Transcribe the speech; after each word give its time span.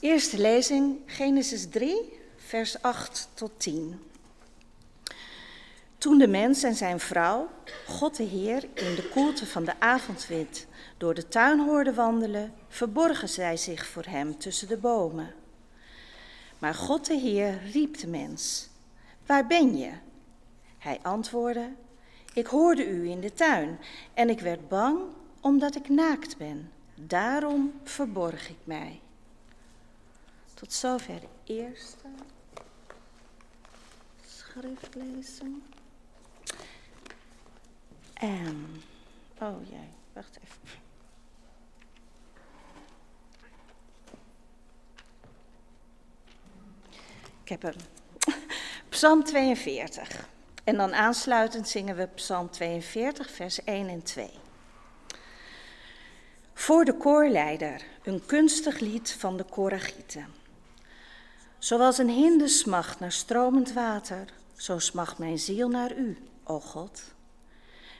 Eerste 0.00 0.38
lezing, 0.38 0.98
Genesis 1.06 1.68
3, 1.68 2.18
vers 2.36 2.82
8 2.82 3.28
tot 3.34 3.50
10. 3.56 4.00
Toen 5.98 6.18
de 6.18 6.28
mens 6.28 6.62
en 6.62 6.74
zijn 6.74 7.00
vrouw, 7.00 7.48
God 7.86 8.16
de 8.16 8.22
Heer, 8.22 8.62
in 8.62 8.94
de 8.94 9.08
koelte 9.12 9.46
van 9.46 9.64
de 9.64 9.80
avondwind 9.80 10.66
door 10.96 11.14
de 11.14 11.28
tuin 11.28 11.60
hoorden 11.60 11.94
wandelen, 11.94 12.52
verborgen 12.68 13.28
zij 13.28 13.56
zich 13.56 13.86
voor 13.86 14.04
hem 14.04 14.38
tussen 14.38 14.68
de 14.68 14.76
bomen. 14.76 15.34
Maar 16.58 16.74
God 16.74 17.06
de 17.06 17.16
Heer 17.18 17.60
riep 17.72 17.98
de 17.98 18.06
mens: 18.06 18.68
Waar 19.26 19.46
ben 19.46 19.76
je? 19.76 19.92
Hij 20.78 20.98
antwoordde: 21.02 21.68
Ik 22.34 22.46
hoorde 22.46 22.86
u 22.86 23.10
in 23.10 23.20
de 23.20 23.32
tuin 23.32 23.78
en 24.14 24.30
ik 24.30 24.40
werd 24.40 24.68
bang 24.68 25.00
omdat 25.40 25.76
ik 25.76 25.88
naakt 25.88 26.36
ben. 26.36 26.70
Daarom 26.94 27.72
verborg 27.84 28.48
ik 28.48 28.58
mij. 28.64 29.00
Tot 30.58 30.72
zover 30.72 31.20
de 31.20 31.54
eerste 31.54 32.08
schriftlezing. 34.26 35.62
En, 38.14 38.82
oh 39.40 39.68
jij, 39.70 39.88
wacht 40.12 40.38
even. 40.44 40.60
Ik 47.42 47.48
heb 47.48 47.62
hem. 47.62 47.74
Psalm 48.88 49.24
42. 49.24 50.28
En 50.64 50.76
dan 50.76 50.94
aansluitend 50.94 51.68
zingen 51.68 51.96
we 51.96 52.06
Psalm 52.06 52.50
42, 52.50 53.30
vers 53.30 53.64
1 53.64 53.88
en 53.88 54.02
2. 54.02 54.30
Voor 56.54 56.84
de 56.84 56.94
koorleider, 56.94 57.82
een 58.02 58.26
kunstig 58.26 58.78
lied 58.78 59.12
van 59.12 59.36
de 59.36 59.44
Koragieten. 59.44 60.46
Zoals 61.58 61.98
een 61.98 62.08
hinde 62.08 62.48
smacht 62.48 63.00
naar 63.00 63.12
stromend 63.12 63.72
water, 63.72 64.24
zo 64.56 64.78
smacht 64.78 65.18
mijn 65.18 65.38
ziel 65.38 65.68
naar 65.68 65.96
u, 65.96 66.16
o 66.44 66.60
God. 66.60 67.02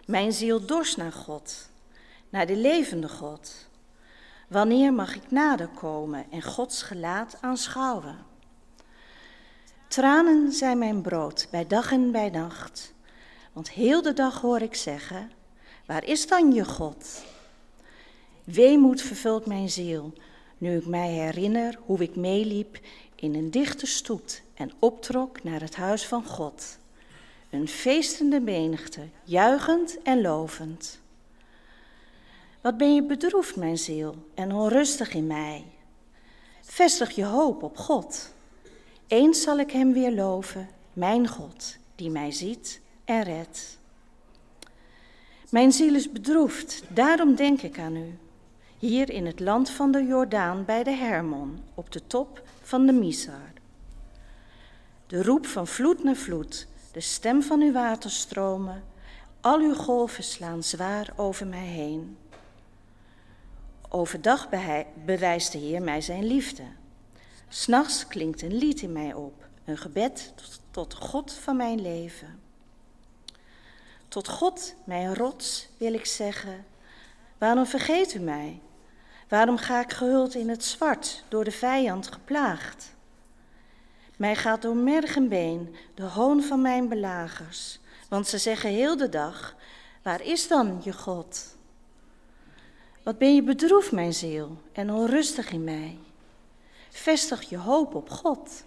Mijn 0.06 0.32
ziel 0.32 0.66
dorst 0.66 0.96
naar 0.96 1.12
God, 1.12 1.68
naar 2.28 2.46
de 2.46 2.56
levende 2.56 3.08
God. 3.08 3.68
Wanneer 4.48 4.92
mag 4.92 5.16
ik 5.16 5.30
nader 5.30 5.68
komen 5.68 6.26
en 6.30 6.42
Gods 6.42 6.82
gelaat 6.82 7.38
aanschouwen? 7.40 8.16
Tranen 9.88 10.52
zijn 10.52 10.78
mijn 10.78 11.02
brood 11.02 11.48
bij 11.50 11.66
dag 11.66 11.92
en 11.92 12.10
bij 12.10 12.30
nacht, 12.30 12.94
want 13.52 13.70
heel 13.70 14.02
de 14.02 14.12
dag 14.12 14.40
hoor 14.40 14.60
ik 14.60 14.74
zeggen, 14.74 15.30
waar 15.86 16.04
is 16.04 16.26
dan 16.26 16.52
je 16.52 16.64
God? 16.64 17.24
Weemoed 18.44 19.02
vervult 19.02 19.46
mijn 19.46 19.70
ziel, 19.70 20.12
nu 20.58 20.76
ik 20.76 20.86
mij 20.86 21.10
herinner 21.10 21.78
hoe 21.84 21.98
ik 21.98 22.16
meeliep 22.16 22.78
in 23.20 23.34
een 23.34 23.50
dichte 23.50 23.86
stoet 23.86 24.42
en 24.54 24.70
optrok 24.78 25.42
naar 25.42 25.60
het 25.60 25.76
huis 25.76 26.06
van 26.06 26.24
God. 26.24 26.78
Een 27.50 27.68
feestende 27.68 28.40
menigte, 28.40 29.00
juichend 29.24 30.02
en 30.02 30.20
lovend. 30.20 31.00
Wat 32.60 32.76
ben 32.76 32.94
je 32.94 33.02
bedroefd, 33.02 33.56
mijn 33.56 33.78
ziel, 33.78 34.14
en 34.34 34.52
onrustig 34.52 35.14
in 35.14 35.26
mij? 35.26 35.64
Vestig 36.62 37.10
je 37.10 37.24
hoop 37.24 37.62
op 37.62 37.76
God. 37.76 38.32
Eens 39.06 39.42
zal 39.42 39.58
ik 39.58 39.70
hem 39.70 39.92
weer 39.92 40.12
loven, 40.12 40.68
mijn 40.92 41.28
God, 41.28 41.76
die 41.94 42.10
mij 42.10 42.32
ziet 42.32 42.80
en 43.04 43.22
redt. 43.22 43.78
Mijn 45.50 45.72
ziel 45.72 45.94
is 45.94 46.12
bedroefd, 46.12 46.82
daarom 46.88 47.34
denk 47.34 47.62
ik 47.62 47.78
aan 47.78 47.96
u. 47.96 48.18
Hier 48.78 49.10
in 49.10 49.26
het 49.26 49.40
land 49.40 49.70
van 49.70 49.90
de 49.90 50.04
Jordaan 50.04 50.64
bij 50.64 50.82
de 50.82 50.90
Hermon, 50.90 51.62
op 51.74 51.92
de 51.92 52.06
top 52.06 52.42
van 52.62 52.86
de 52.86 52.92
Misar. 52.92 53.52
De 55.06 55.22
roep 55.22 55.46
van 55.46 55.66
vloed 55.66 56.04
naar 56.04 56.16
vloed, 56.16 56.66
de 56.92 57.00
stem 57.00 57.42
van 57.42 57.60
uw 57.60 57.72
waterstromen, 57.72 58.84
al 59.40 59.60
uw 59.60 59.74
golven 59.74 60.24
slaan 60.24 60.62
zwaar 60.62 61.12
over 61.16 61.46
mij 61.46 61.66
heen. 61.66 62.16
Overdag 63.88 64.48
bewijst 65.04 65.52
de 65.52 65.58
Heer 65.58 65.82
mij 65.82 66.00
zijn 66.00 66.24
liefde. 66.24 66.64
S'nachts 67.48 68.06
klinkt 68.06 68.42
een 68.42 68.54
lied 68.54 68.80
in 68.80 68.92
mij 68.92 69.14
op, 69.14 69.46
een 69.64 69.78
gebed 69.78 70.32
tot 70.70 70.94
God 70.94 71.32
van 71.32 71.56
mijn 71.56 71.80
leven. 71.80 72.40
Tot 74.08 74.28
God, 74.28 74.74
mijn 74.84 75.14
rots, 75.14 75.68
wil 75.76 75.94
ik 75.94 76.06
zeggen, 76.06 76.64
waarom 77.38 77.66
vergeet 77.66 78.14
u 78.14 78.18
mij? 78.18 78.60
Waarom 79.28 79.56
ga 79.56 79.80
ik 79.80 79.92
gehuld 79.92 80.34
in 80.34 80.48
het 80.48 80.64
zwart, 80.64 81.24
door 81.28 81.44
de 81.44 81.50
vijand 81.50 82.12
geplaagd? 82.12 82.94
Mij 84.16 84.36
gaat 84.36 84.62
door 84.62 84.76
merg 84.76 85.16
en 85.16 85.28
been 85.28 85.74
de 85.94 86.02
hoon 86.02 86.42
van 86.42 86.60
mijn 86.60 86.88
belagers, 86.88 87.80
want 88.08 88.26
ze 88.26 88.38
zeggen 88.38 88.70
heel 88.70 88.96
de 88.96 89.08
dag, 89.08 89.56
waar 90.02 90.22
is 90.22 90.48
dan 90.48 90.80
je 90.84 90.92
God? 90.92 91.56
Wat 93.02 93.18
ben 93.18 93.34
je 93.34 93.42
bedroefd, 93.42 93.92
mijn 93.92 94.14
ziel, 94.14 94.56
en 94.72 94.90
onrustig 94.90 95.50
in 95.50 95.64
mij? 95.64 95.98
Vestig 96.90 97.48
je 97.48 97.56
hoop 97.56 97.94
op 97.94 98.10
God. 98.10 98.64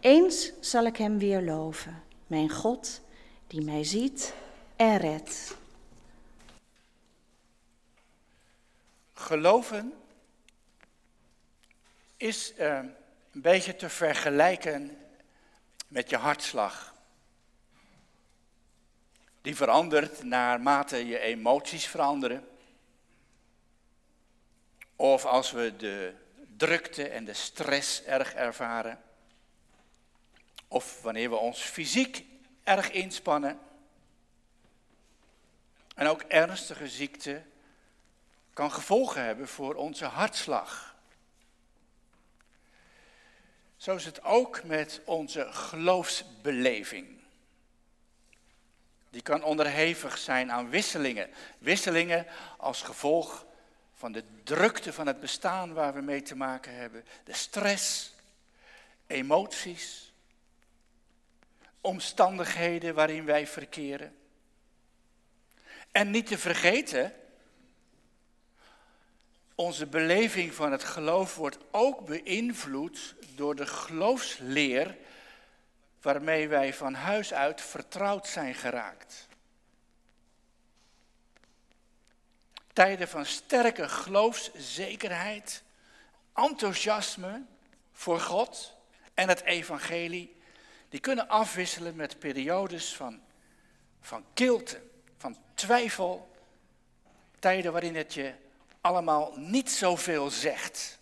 Eens 0.00 0.52
zal 0.60 0.84
ik 0.84 0.96
Hem 0.96 1.18
weer 1.18 1.42
loven, 1.42 2.02
mijn 2.26 2.50
God, 2.50 3.00
die 3.46 3.62
mij 3.62 3.84
ziet 3.84 4.34
en 4.76 4.96
redt. 4.96 5.56
Geloven 9.28 9.92
is 12.16 12.52
uh, 12.58 12.78
een 13.32 13.40
beetje 13.40 13.76
te 13.76 13.88
vergelijken 13.88 14.98
met 15.88 16.10
je 16.10 16.16
hartslag. 16.16 16.94
Die 19.42 19.56
verandert 19.56 20.22
naarmate 20.22 21.06
je 21.06 21.18
emoties 21.18 21.86
veranderen. 21.86 22.48
Of 24.96 25.24
als 25.24 25.50
we 25.50 25.76
de 25.76 26.14
drukte 26.56 27.08
en 27.08 27.24
de 27.24 27.34
stress 27.34 28.04
erg 28.04 28.34
ervaren. 28.34 29.02
Of 30.68 31.02
wanneer 31.02 31.30
we 31.30 31.36
ons 31.36 31.60
fysiek 31.60 32.24
erg 32.64 32.90
inspannen. 32.90 33.58
En 35.94 36.06
ook 36.06 36.22
ernstige 36.22 36.88
ziekte 36.88 37.42
kan 38.58 38.72
gevolgen 38.72 39.22
hebben 39.22 39.48
voor 39.48 39.74
onze 39.74 40.04
hartslag. 40.04 40.96
Zo 43.76 43.94
is 43.94 44.04
het 44.04 44.22
ook 44.22 44.64
met 44.64 45.00
onze 45.04 45.52
geloofsbeleving. 45.52 47.20
Die 49.10 49.22
kan 49.22 49.42
onderhevig 49.42 50.18
zijn 50.18 50.52
aan 50.52 50.70
wisselingen. 50.70 51.30
Wisselingen 51.58 52.26
als 52.56 52.82
gevolg 52.82 53.46
van 53.94 54.12
de 54.12 54.24
drukte 54.42 54.92
van 54.92 55.06
het 55.06 55.20
bestaan 55.20 55.72
waar 55.72 55.94
we 55.94 56.00
mee 56.00 56.22
te 56.22 56.36
maken 56.36 56.74
hebben, 56.74 57.04
de 57.24 57.34
stress, 57.34 58.12
emoties, 59.06 60.12
omstandigheden 61.80 62.94
waarin 62.94 63.24
wij 63.24 63.46
verkeren. 63.46 64.16
En 65.92 66.10
niet 66.10 66.26
te 66.26 66.38
vergeten, 66.38 67.12
onze 69.60 69.86
beleving 69.86 70.54
van 70.54 70.72
het 70.72 70.84
geloof 70.84 71.36
wordt 71.36 71.58
ook 71.70 72.06
beïnvloed 72.06 73.14
door 73.34 73.54
de 73.54 73.66
geloofsleer 73.66 74.96
waarmee 76.00 76.48
wij 76.48 76.74
van 76.74 76.94
huis 76.94 77.32
uit 77.32 77.60
vertrouwd 77.60 78.26
zijn 78.26 78.54
geraakt. 78.54 79.28
tijden 82.72 83.08
van 83.08 83.26
sterke 83.26 83.88
geloofszekerheid, 83.88 85.62
enthousiasme 86.34 87.42
voor 87.92 88.20
God 88.20 88.74
en 89.14 89.28
het 89.28 89.42
evangelie, 89.42 90.36
die 90.88 91.00
kunnen 91.00 91.28
afwisselen 91.28 91.96
met 91.96 92.18
periodes 92.18 92.94
van, 92.94 93.20
van 94.00 94.24
kilte, 94.34 94.82
van 95.16 95.36
twijfel, 95.54 96.30
tijden 97.38 97.72
waarin 97.72 97.96
het 97.96 98.14
je 98.14 98.34
allemaal 98.80 99.32
niet 99.36 99.70
zoveel 99.70 100.30
zegt. 100.30 100.98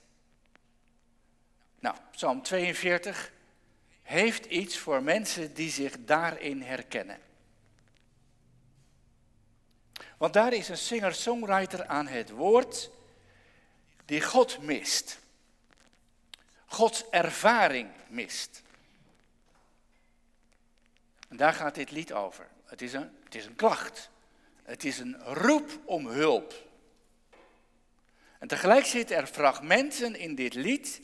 Nou, 1.78 1.96
Psalm 2.10 2.42
42 2.42 3.32
heeft 4.02 4.44
iets 4.44 4.78
voor 4.78 5.02
mensen 5.02 5.54
die 5.54 5.70
zich 5.70 5.96
daarin 5.98 6.62
herkennen. 6.62 7.18
Want 10.16 10.32
daar 10.32 10.52
is 10.52 10.68
een 10.68 10.76
singer-songwriter 10.76 11.86
aan 11.86 12.06
het 12.06 12.30
woord 12.30 12.90
die 14.04 14.22
God 14.22 14.62
mist. 14.62 15.18
Gods 16.66 17.04
ervaring 17.10 17.90
mist. 18.08 18.62
En 21.28 21.36
daar 21.36 21.52
gaat 21.52 21.74
dit 21.74 21.90
lied 21.90 22.12
over. 22.12 22.46
Het 22.64 22.82
is 22.82 22.92
een, 22.92 23.16
het 23.24 23.34
is 23.34 23.46
een 23.46 23.56
klacht. 23.56 24.10
Het 24.62 24.84
is 24.84 24.98
een 24.98 25.16
roep 25.24 25.80
om 25.84 26.06
hulp. 26.06 26.54
En 28.38 28.48
tegelijk 28.48 28.84
zitten 28.84 29.16
er 29.16 29.26
fragmenten 29.26 30.14
in 30.14 30.34
dit 30.34 30.54
lied 30.54 31.00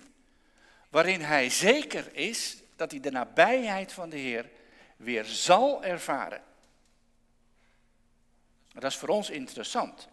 waarin 0.91 1.21
hij 1.21 1.51
zeker 1.51 2.15
is 2.15 2.57
dat 2.77 2.91
hij 2.91 3.01
de 3.01 3.11
nabijheid 3.11 3.93
van 3.93 4.09
de 4.09 4.17
Heer 4.17 4.51
weer 4.97 5.25
zal 5.25 5.85
ervaren. 5.85 6.43
Dat 8.73 8.85
is 8.85 8.97
voor 8.97 9.09
ons 9.09 9.31
interessant. 9.31 10.09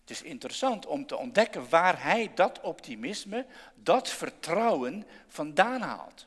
Het 0.00 0.10
is 0.10 0.22
interessant 0.22 0.86
om 0.86 1.06
te 1.06 1.16
ontdekken 1.16 1.68
waar 1.68 2.02
hij 2.02 2.32
dat 2.34 2.60
optimisme, 2.60 3.46
dat 3.74 4.08
vertrouwen 4.08 5.06
vandaan 5.28 5.80
haalt. 5.80 6.26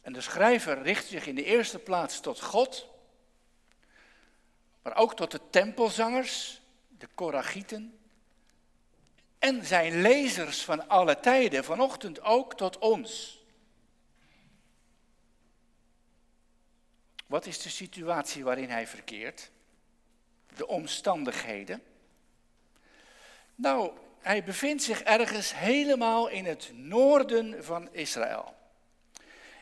En 0.00 0.12
de 0.12 0.20
schrijver 0.20 0.82
richt 0.82 1.06
zich 1.06 1.26
in 1.26 1.34
de 1.34 1.44
eerste 1.44 1.78
plaats 1.78 2.20
tot 2.20 2.40
God, 2.40 2.88
maar 4.82 4.96
ook 4.96 5.16
tot 5.16 5.30
de 5.30 5.40
tempelzangers, 5.50 6.60
de 6.88 7.08
Koragieten, 7.14 7.98
en 9.38 9.64
zijn 9.64 10.00
lezers 10.00 10.64
van 10.64 10.88
alle 10.88 11.20
tijden, 11.20 11.64
vanochtend 11.64 12.20
ook 12.20 12.56
tot 12.56 12.78
ons. 12.78 13.38
Wat 17.26 17.46
is 17.46 17.62
de 17.62 17.68
situatie 17.68 18.44
waarin 18.44 18.70
hij 18.70 18.86
verkeert? 18.86 19.50
De 20.56 20.66
omstandigheden. 20.66 21.82
Nou, 23.54 23.92
hij 24.18 24.44
bevindt 24.44 24.82
zich 24.82 25.02
ergens 25.02 25.54
helemaal 25.54 26.28
in 26.28 26.44
het 26.44 26.70
noorden 26.74 27.64
van 27.64 27.88
Israël. 27.92 28.54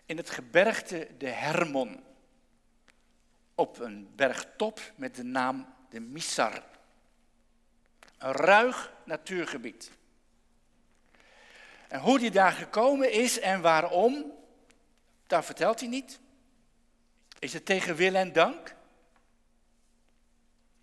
In 0.07 0.17
het 0.17 0.31
gebergte 0.31 1.09
de 1.19 1.29
Hermon. 1.29 2.05
Op 3.59 3.79
een 3.79 4.11
bergtop 4.17 4.81
met 4.97 5.15
de 5.15 5.23
naam 5.23 5.75
de 5.91 6.01
Missar. 6.01 6.63
Een 8.19 8.33
ruig 8.33 8.93
natuurgebied. 9.05 9.91
En 11.89 12.01
hoe 12.01 12.19
die 12.19 12.31
daar 12.31 12.53
gekomen 12.53 13.13
is 13.13 13.41
en 13.41 13.61
waarom, 13.61 14.33
dat 15.27 15.45
vertelt 15.45 15.81
hij 15.81 15.89
niet. 15.89 16.21
Is 17.39 17.53
het 17.53 17.65
tegen 17.65 17.95
wil 17.95 18.15
en 18.15 18.33
dank? 18.33 18.75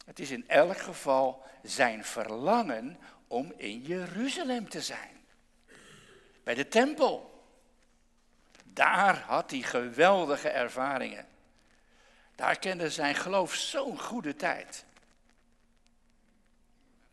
Het 0.06 0.20
is 0.20 0.32
in 0.32 0.48
elk 0.48 0.78
geval 0.78 1.44
zijn 1.64 2.06
verlangen 2.06 3.00
om 3.28 3.54
in 3.58 3.82
Jeruzalem 3.82 4.70
te 4.70 4.82
zijn. 4.82 5.26
Bij 6.44 6.56
de 6.56 6.68
tempel. 6.68 7.44
Daar 8.64 9.18
had 9.18 9.52
hij 9.52 9.62
geweldige 9.62 10.50
ervaringen. 10.50 11.34
Daar 12.36 12.60
kende 12.60 12.90
zijn 12.90 13.16
geloof 13.16 13.54
zo'n 13.54 14.00
goede 14.00 14.36
tijd. 14.36 14.86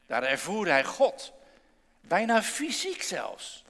Daar 0.07 0.23
ervoer 0.23 0.67
hij 0.67 0.85
God, 0.85 1.33
bijna 2.01 2.43
fysiek 2.43 3.03
zelfs. 3.03 3.65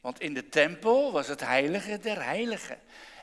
Want 0.00 0.20
in 0.20 0.34
de 0.34 0.48
tempel 0.48 1.12
was 1.12 1.28
het 1.28 1.40
heilige 1.40 1.98
der 1.98 2.24
heiligen. 2.24 2.78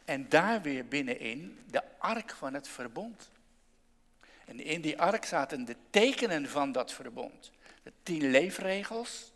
En 0.06 0.30
daar 0.30 0.62
weer 0.62 0.86
binnenin 0.86 1.60
de 1.68 1.82
ark 1.98 2.34
van 2.38 2.54
het 2.54 2.68
verbond. 2.68 3.30
En 4.46 4.60
in 4.60 4.82
die 4.82 5.02
ark 5.02 5.26
zaten 5.26 5.66
de 5.66 5.76
tekenen 5.90 6.50
van 6.50 6.72
dat 6.72 6.94
verbond. 6.94 7.52
De 7.84 7.92
tien 8.04 8.32
leefregels. 8.32 9.32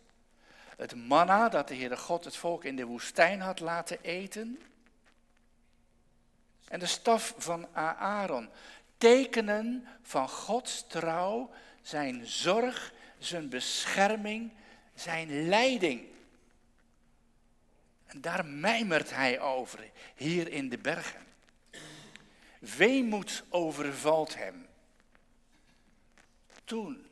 Het 0.76 0.94
manna 0.94 1.48
dat 1.48 1.68
de 1.68 1.74
Heere 1.74 1.96
God 1.96 2.24
het 2.24 2.36
volk 2.36 2.64
in 2.64 2.76
de 2.76 2.84
woestijn 2.84 3.40
had 3.40 3.60
laten 3.60 3.98
eten. 4.02 4.60
En 6.68 6.78
de 6.78 6.86
staf 6.86 7.34
van 7.36 7.68
Aaron. 7.74 8.48
Tekenen 8.98 9.88
van 10.02 10.28
Gods 10.28 10.86
trouw 10.86 11.50
zijn 11.82 12.26
zorg, 12.26 12.92
zijn 13.18 13.48
bescherming, 13.48 14.52
zijn 14.94 15.48
leiding. 15.48 16.06
En 18.06 18.20
daar 18.20 18.46
mijmert 18.46 19.10
hij 19.10 19.40
over, 19.40 19.90
hier 20.14 20.48
in 20.48 20.68
de 20.68 20.78
bergen. 20.78 21.22
Weemoed 22.58 23.44
overvalt 23.48 24.34
hem. 24.34 24.66
Toen, 26.64 27.06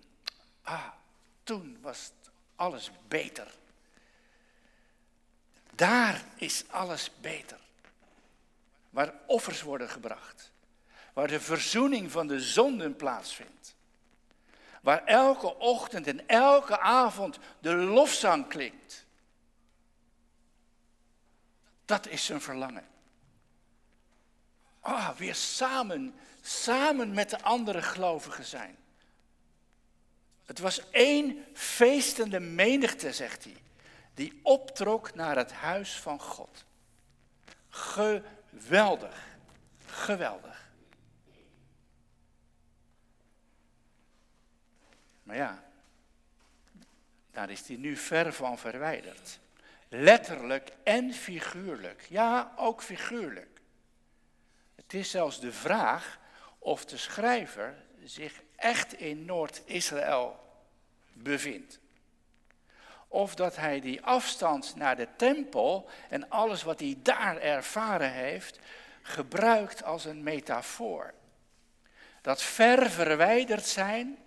ah, 0.62 0.88
toen 1.42 1.78
was 1.80 2.12
alles 2.54 2.90
beter. 3.08 3.54
Daar 5.74 6.24
is 6.36 6.64
alles 6.68 7.10
beter. 7.20 7.58
Waar 8.92 9.14
offers 9.26 9.62
worden 9.62 9.88
gebracht. 9.88 10.52
Waar 11.12 11.28
de 11.28 11.40
verzoening 11.40 12.10
van 12.10 12.26
de 12.26 12.40
zonden 12.40 12.96
plaatsvindt 12.96 13.74
waar 14.82 15.04
elke 15.04 15.58
ochtend 15.58 16.06
en 16.06 16.28
elke 16.28 16.78
avond 16.78 17.38
de 17.60 17.74
lofzang 17.74 18.48
klinkt. 18.48 19.04
Dat 21.84 22.08
is 22.08 22.24
zijn 22.24 22.40
verlangen. 22.40 22.86
Ah, 24.80 25.10
weer 25.10 25.34
samen, 25.34 26.14
samen 26.40 27.14
met 27.14 27.30
de 27.30 27.42
andere 27.42 27.82
gelovigen 27.82 28.44
zijn. 28.44 28.76
Het 30.44 30.58
was 30.58 30.90
één 30.90 31.44
feestende 31.52 32.40
menigte, 32.40 33.12
zegt 33.12 33.44
hij, 33.44 33.56
die 34.14 34.40
optrok 34.42 35.14
naar 35.14 35.36
het 35.36 35.52
huis 35.52 36.00
van 36.00 36.20
God. 36.20 36.64
Geweldig, 38.52 39.36
geweldig. 39.86 40.70
Maar 45.22 45.36
ja, 45.36 45.64
daar 47.30 47.50
is 47.50 47.66
hij 47.68 47.76
nu 47.76 47.96
ver 47.96 48.32
van 48.32 48.58
verwijderd. 48.58 49.38
Letterlijk 49.88 50.72
en 50.82 51.12
figuurlijk. 51.12 52.06
Ja, 52.08 52.52
ook 52.56 52.82
figuurlijk. 52.82 53.60
Het 54.74 54.94
is 54.94 55.10
zelfs 55.10 55.40
de 55.40 55.52
vraag 55.52 56.18
of 56.58 56.84
de 56.84 56.96
schrijver 56.96 57.74
zich 58.04 58.42
echt 58.56 58.92
in 58.92 59.24
Noord-Israël 59.24 60.40
bevindt. 61.12 61.80
Of 63.12 63.34
dat 63.34 63.56
hij 63.56 63.80
die 63.80 64.02
afstand 64.02 64.76
naar 64.76 64.96
de 64.96 65.08
tempel 65.16 65.88
en 66.08 66.28
alles 66.28 66.62
wat 66.62 66.80
hij 66.80 66.98
daar 67.02 67.36
ervaren 67.36 68.12
heeft, 68.12 68.58
gebruikt 69.02 69.82
als 69.84 70.04
een 70.04 70.22
metafoor. 70.22 71.14
Dat 72.20 72.42
ver 72.42 72.90
verwijderd 72.90 73.66
zijn 73.66 74.18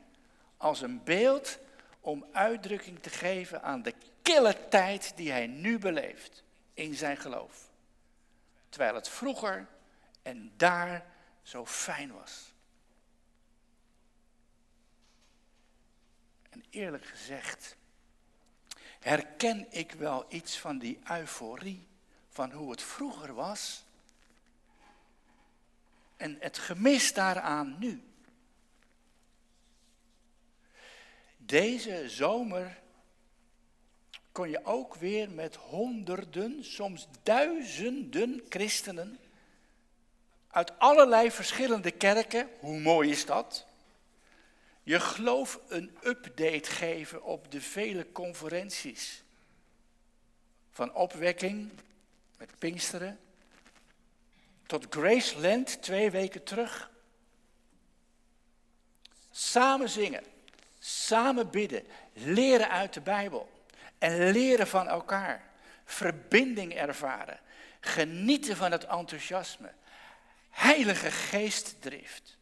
als 0.58 0.82
een 0.82 1.04
beeld 1.04 1.58
om 2.00 2.26
uitdrukking 2.32 3.00
te 3.00 3.10
geven 3.10 3.64
aan 3.64 3.82
de 3.82 3.94
kille 4.22 4.68
tijd 4.70 5.14
die 5.16 5.32
hij 5.32 5.48
nu 5.48 5.80
beleeft 5.80 6.44
in 6.74 6.94
zijn 6.94 7.18
geloof. 7.18 7.70
Terwijl 8.70 8.96
het 8.96 9.10
vroeger 9.10 9.68
en 10.22 10.54
daar 10.58 11.06
zo 11.42 11.66
fijn 11.66 12.14
was. 12.14 12.54
En 16.50 16.64
eerlijk 16.70 17.06
gezegd, 17.06 17.76
herken 19.06 19.68
ik 19.70 19.92
wel 19.92 20.26
iets 20.30 20.60
van 20.60 20.78
die 20.78 21.00
euforie 21.12 21.88
van 22.30 22.52
hoe 22.52 22.72
het 22.72 22.82
vroeger 22.82 23.34
was 23.34 23.84
en 26.18 26.38
het 26.40 26.58
gemis 26.58 27.14
daaraan 27.14 27.76
nu. 27.80 28.04
Deze 31.38 32.10
zomer 32.10 32.82
kon 34.32 34.50
je 34.50 34.66
ook 34.66 34.96
weer 34.96 35.32
met 35.32 35.56
honderden, 35.56 36.64
soms 36.64 37.08
duizenden 37.24 38.42
christenen 38.50 39.20
uit 40.48 40.80
allerlei 40.80 41.32
verschillende 41.32 41.92
kerken, 41.92 42.50
hoe 42.60 42.80
mooi 42.80 43.10
is 43.10 43.26
dat? 43.26 43.66
Je 44.86 45.00
geloof 45.00 45.60
een 45.68 45.98
update 46.04 46.72
geven 46.72 47.24
op 47.24 47.52
de 47.52 47.62
vele 47.62 48.12
conferenties. 48.12 49.24
Van 50.72 50.94
opwekking 50.94 51.72
met 52.38 52.50
Pinksteren 52.60 53.20
tot 54.66 54.86
Graceland 54.90 55.82
twee 55.82 56.12
weken 56.12 56.44
terug. 56.44 56.92
Samen 59.32 59.90
zingen. 59.90 60.24
Samen 60.80 61.50
bidden, 61.50 61.84
leren 62.14 62.70
uit 62.70 62.94
de 62.94 63.02
Bijbel 63.02 63.50
en 63.98 64.32
leren 64.32 64.68
van 64.68 64.88
elkaar. 64.88 65.50
Verbinding 65.86 66.74
ervaren, 66.74 67.40
genieten 67.80 68.56
van 68.56 68.72
het 68.72 68.86
enthousiasme, 68.86 69.74
heilige 70.50 71.12
geestdrift. 71.12 72.35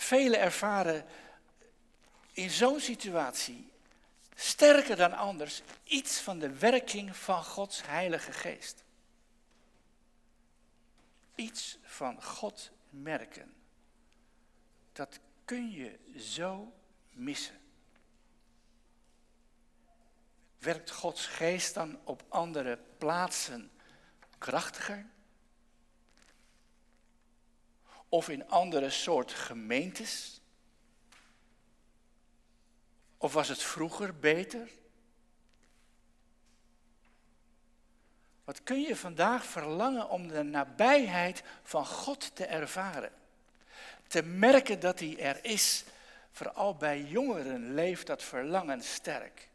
Velen 0.00 0.40
ervaren 0.40 1.04
in 2.32 2.50
zo'n 2.50 2.80
situatie 2.80 3.72
sterker 4.34 4.96
dan 4.96 5.12
anders 5.12 5.62
iets 5.84 6.20
van 6.20 6.38
de 6.38 6.58
werking 6.58 7.16
van 7.16 7.44
Gods 7.44 7.86
heilige 7.86 8.32
geest. 8.32 8.84
Iets 11.34 11.78
van 11.82 12.22
God 12.22 12.70
merken 12.90 13.54
dat 14.92 15.20
kun 15.44 15.70
je 15.70 15.98
zo 16.18 16.72
missen? 17.10 17.60
Werkt 20.58 20.90
Gods 20.90 21.26
geest 21.26 21.74
dan 21.74 21.98
op 22.04 22.24
andere 22.28 22.78
plaatsen 22.98 23.70
krachtiger? 24.38 25.06
Of 28.10 28.28
in 28.28 28.48
andere 28.48 28.90
soort 28.90 29.32
gemeentes? 29.32 30.40
Of 33.16 33.32
was 33.32 33.48
het 33.48 33.62
vroeger 33.62 34.18
beter? 34.18 34.68
Wat 38.44 38.62
kun 38.62 38.80
je 38.80 38.96
vandaag 38.96 39.44
verlangen 39.44 40.08
om 40.08 40.28
de 40.28 40.42
nabijheid 40.42 41.42
van 41.62 41.86
God 41.86 42.36
te 42.36 42.46
ervaren? 42.46 43.12
Te 44.06 44.22
merken 44.22 44.80
dat 44.80 44.98
Hij 44.98 45.18
er 45.18 45.44
is. 45.44 45.84
Vooral 46.32 46.74
bij 46.74 47.02
jongeren 47.02 47.74
leeft 47.74 48.06
dat 48.06 48.22
verlangen 48.22 48.82
sterk. 48.82 49.48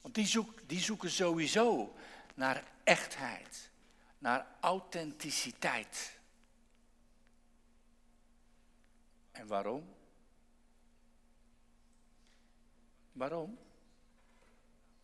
Want 0.00 0.14
die, 0.14 0.46
die 0.66 0.80
zoeken 0.80 1.10
sowieso 1.10 1.94
naar 2.34 2.64
echtheid, 2.84 3.70
naar 4.18 4.46
authenticiteit. 4.60 6.17
En 9.38 9.46
waarom? 9.46 9.94
Waarom? 13.12 13.58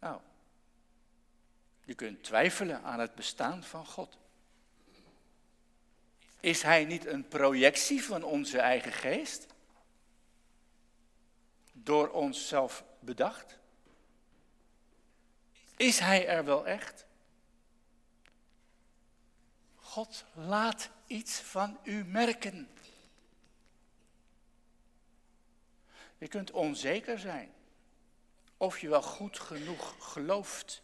Nou, 0.01 0.21
je 1.85 1.95
kunt 1.95 2.23
twijfelen 2.23 2.83
aan 2.83 3.01
het 3.01 3.15
bestaan 3.15 3.65
van 3.65 3.87
God. 3.87 4.19
Is 6.41 6.63
Hij 6.63 6.85
niet 6.85 7.07
een 7.07 7.29
projectie 7.29 8.05
van 8.05 8.23
onze 8.23 8.59
eigen 8.59 8.93
geest? 8.93 9.47
Door 11.73 12.09
onszelf 12.11 12.85
bedacht? 13.01 13.59
Is 15.77 15.99
Hij 15.99 16.29
er 16.29 16.45
wel 16.45 16.67
echt? 16.67 17.07
God 19.75 20.25
laat 20.33 20.91
iets 21.07 21.41
van 21.41 21.79
u 21.83 22.05
merken. 22.05 22.74
Je 26.25 26.31
kunt 26.31 26.51
onzeker 26.51 27.19
zijn 27.19 27.53
of 28.57 28.79
je 28.79 28.89
wel 28.89 29.03
goed 29.03 29.39
genoeg 29.39 30.13
gelooft 30.13 30.83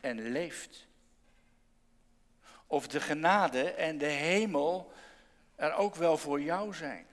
en 0.00 0.20
leeft. 0.20 0.86
Of 2.66 2.88
de 2.88 3.00
genade 3.00 3.70
en 3.70 3.98
de 3.98 4.06
hemel 4.06 4.92
er 5.54 5.74
ook 5.74 5.94
wel 5.94 6.18
voor 6.18 6.40
jou 6.40 6.74
zijn. 6.74 7.06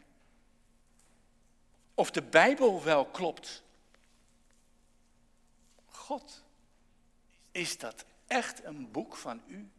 Of 1.94 2.12
de 2.12 2.22
Bijbel 2.22 2.84
wel 2.84 3.06
klopt. 3.06 3.64
God, 5.86 6.44
is 7.52 7.78
dat 7.78 8.06
echt 8.28 8.64
een 8.64 8.92
boek 8.92 9.16
van 9.16 9.42
u? 9.48 9.70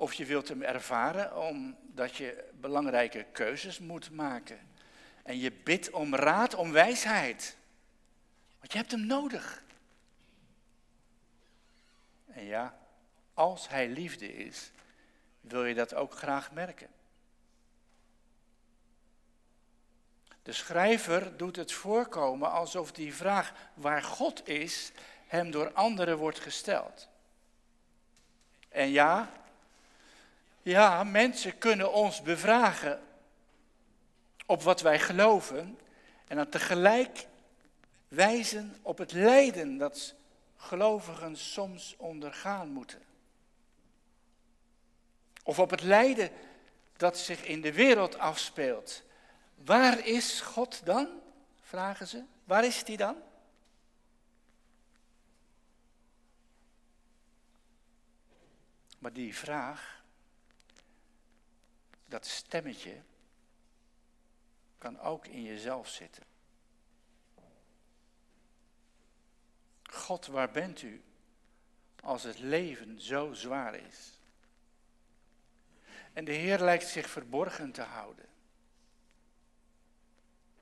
Of 0.00 0.12
je 0.12 0.24
wilt 0.24 0.48
hem 0.48 0.62
ervaren 0.62 1.36
omdat 1.36 2.16
je 2.16 2.48
belangrijke 2.52 3.26
keuzes 3.32 3.78
moet 3.78 4.10
maken. 4.10 4.58
En 5.22 5.38
je 5.38 5.52
bidt 5.52 5.90
om 5.90 6.14
raad, 6.14 6.54
om 6.54 6.72
wijsheid. 6.72 7.56
Want 8.58 8.72
je 8.72 8.78
hebt 8.78 8.90
hem 8.90 9.06
nodig. 9.06 9.62
En 12.26 12.44
ja, 12.44 12.78
als 13.34 13.68
hij 13.68 13.88
liefde 13.88 14.34
is, 14.34 14.70
wil 15.40 15.64
je 15.64 15.74
dat 15.74 15.94
ook 15.94 16.14
graag 16.14 16.52
merken. 16.52 16.88
De 20.42 20.52
schrijver 20.52 21.36
doet 21.36 21.56
het 21.56 21.72
voorkomen 21.72 22.50
alsof 22.50 22.92
die 22.92 23.14
vraag 23.14 23.52
waar 23.74 24.02
God 24.02 24.48
is, 24.48 24.92
hem 25.26 25.50
door 25.50 25.72
anderen 25.72 26.18
wordt 26.18 26.40
gesteld. 26.40 27.08
En 28.68 28.88
ja, 28.88 29.38
ja, 30.62 31.04
mensen 31.04 31.58
kunnen 31.58 31.92
ons 31.92 32.22
bevragen 32.22 33.00
op 34.46 34.62
wat 34.62 34.80
wij 34.80 34.98
geloven 34.98 35.78
en 36.28 36.36
dan 36.36 36.48
tegelijk 36.48 37.26
wijzen 38.08 38.76
op 38.82 38.98
het 38.98 39.12
lijden 39.12 39.76
dat 39.76 40.14
gelovigen 40.56 41.36
soms 41.36 41.94
ondergaan 41.96 42.68
moeten. 42.68 43.02
Of 45.42 45.58
op 45.58 45.70
het 45.70 45.82
lijden 45.82 46.30
dat 46.96 47.18
zich 47.18 47.44
in 47.44 47.60
de 47.60 47.72
wereld 47.72 48.18
afspeelt. 48.18 49.02
Waar 49.54 50.06
is 50.06 50.40
God 50.40 50.80
dan? 50.84 51.08
vragen 51.60 52.06
ze. 52.06 52.24
Waar 52.44 52.64
is 52.64 52.82
hij 52.86 52.96
dan? 52.96 53.16
Maar 58.98 59.12
die 59.12 59.36
vraag, 59.36 59.99
dat 62.10 62.26
stemmetje, 62.26 63.02
kan 64.78 65.00
ook 65.00 65.26
in 65.26 65.42
jezelf 65.42 65.88
zitten. 65.88 66.24
God, 69.82 70.26
waar 70.26 70.50
bent 70.50 70.82
u 70.82 71.02
als 72.00 72.22
het 72.22 72.38
leven 72.38 73.00
zo 73.00 73.32
zwaar 73.32 73.74
is? 73.74 74.18
En 76.12 76.24
de 76.24 76.32
Heer 76.32 76.58
lijkt 76.60 76.88
zich 76.88 77.10
verborgen 77.10 77.72
te 77.72 77.82
houden. 77.82 78.28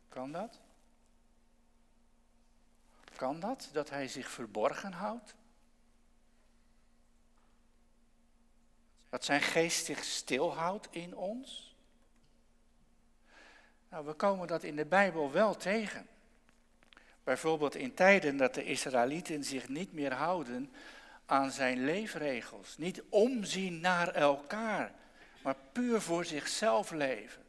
Kan 0.09 0.33
dat? 0.33 0.61
Kan 3.17 3.41
dat, 3.41 3.69
dat 3.73 3.91
Hij 3.91 4.09
zich 4.09 4.31
verborgen 4.31 4.93
houdt? 4.93 5.35
Dat 9.09 9.25
zijn 9.25 9.41
geest 9.41 9.85
zich 9.85 10.05
stilhoudt 10.05 10.89
in 10.91 11.17
ons? 11.17 11.77
Nou, 13.91 14.07
we 14.07 14.13
komen 14.13 14.47
dat 14.47 14.63
in 14.63 14.77
de 14.77 14.87
Bijbel 14.87 15.33
wel 15.33 15.57
tegen. 15.57 16.07
Bijvoorbeeld 17.25 17.75
in 17.75 17.95
tijden 17.95 18.37
dat 18.37 18.55
de 18.55 18.65
Israëlieten 18.65 19.45
zich 19.45 19.69
niet 19.69 19.93
meer 19.93 20.13
houden 20.13 20.73
aan 21.27 21.51
zijn 21.51 21.85
leefregels. 21.85 22.77
Niet 22.77 23.03
omzien 23.09 23.81
naar 23.81 24.09
elkaar, 24.09 24.93
maar 25.43 25.57
puur 25.73 26.01
voor 26.01 26.25
zichzelf 26.25 26.91
leven. 26.91 27.45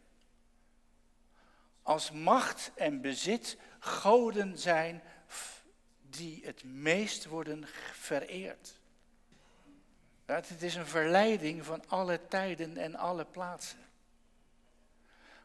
Als 1.82 2.12
macht 2.12 2.72
en 2.76 3.02
bezit 3.02 3.58
goden 3.80 4.58
zijn 4.58 5.02
die 6.02 6.42
het 6.46 6.64
meest 6.64 7.26
worden 7.26 7.66
vereerd. 7.94 8.79
Het 10.36 10.62
is 10.62 10.76
een 10.76 10.88
verleiding 10.88 11.66
van 11.66 11.84
alle 11.88 12.28
tijden 12.28 12.78
en 12.78 12.96
alle 12.96 13.26
plaatsen. 13.26 13.80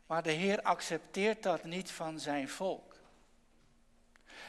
Maar 0.06 0.22
de 0.22 0.30
Heer 0.30 0.62
accepteert 0.62 1.42
dat 1.42 1.64
niet 1.64 1.90
van 1.90 2.20
zijn 2.20 2.48
volk. 2.48 2.94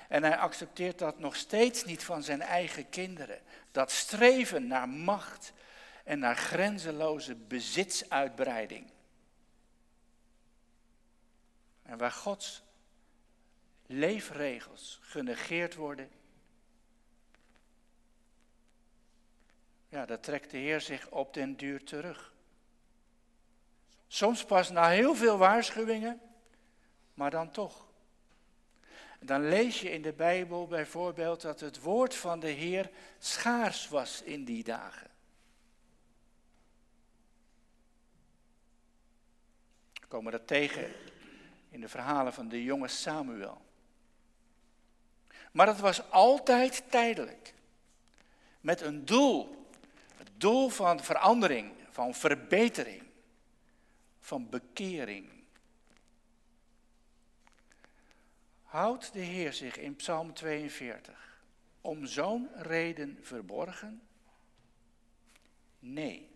En 0.07 0.23
hij 0.23 0.37
accepteert 0.37 0.99
dat 0.99 1.19
nog 1.19 1.35
steeds 1.35 1.85
niet 1.85 2.03
van 2.03 2.23
zijn 2.23 2.41
eigen 2.41 2.89
kinderen. 2.89 3.41
Dat 3.71 3.91
streven 3.91 4.67
naar 4.67 4.89
macht 4.89 5.53
en 6.03 6.19
naar 6.19 6.35
grenzeloze 6.35 7.35
bezitsuitbreiding. 7.35 8.91
En 11.83 11.97
waar 11.97 12.11
Gods 12.11 12.63
leefregels 13.85 14.99
genegeerd 15.01 15.75
worden, 15.75 16.09
ja, 19.95 20.05
dat 20.05 20.23
trekt 20.23 20.51
de 20.51 20.57
Heer 20.57 20.81
zich 20.81 21.09
op 21.09 21.33
den 21.33 21.55
duur 21.55 21.83
terug. 21.83 22.33
Soms 24.07 24.45
pas 24.45 24.69
na 24.69 24.89
heel 24.89 25.15
veel 25.15 25.37
waarschuwingen, 25.37 26.21
maar 27.13 27.31
dan 27.31 27.51
toch. 27.51 27.87
Dan 29.19 29.47
lees 29.49 29.81
je 29.81 29.91
in 29.91 30.01
de 30.01 30.13
Bijbel 30.13 30.67
bijvoorbeeld 30.67 31.41
dat 31.41 31.59
het 31.59 31.81
woord 31.81 32.15
van 32.15 32.39
de 32.39 32.49
Heer 32.49 32.89
schaars 33.19 33.87
was 33.87 34.21
in 34.21 34.43
die 34.43 34.63
dagen. 34.63 35.09
We 39.93 40.07
komen 40.07 40.31
dat 40.31 40.47
tegen 40.47 40.93
in 41.69 41.81
de 41.81 41.89
verhalen 41.89 42.33
van 42.33 42.47
de 42.47 42.63
jonge 42.63 42.87
Samuel. 42.87 43.61
Maar 45.51 45.67
het 45.67 45.79
was 45.79 46.11
altijd 46.11 46.83
tijdelijk. 46.89 47.53
Met 48.61 48.81
een 48.81 49.05
doel. 49.05 49.64
Doel 50.37 50.69
van 50.69 51.03
verandering, 51.03 51.71
van 51.89 52.13
verbetering, 52.13 53.03
van 54.19 54.49
bekering. 54.49 55.29
Houdt 58.63 59.13
de 59.13 59.19
Heer 59.19 59.53
zich 59.53 59.77
in 59.77 59.95
Psalm 59.95 60.33
42 60.33 61.43
om 61.81 62.05
zo'n 62.05 62.49
reden 62.55 63.17
verborgen? 63.21 64.01
Nee, 65.79 66.29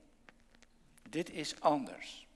dit 1.10 1.30
is 1.30 1.62
anders. 1.62 2.28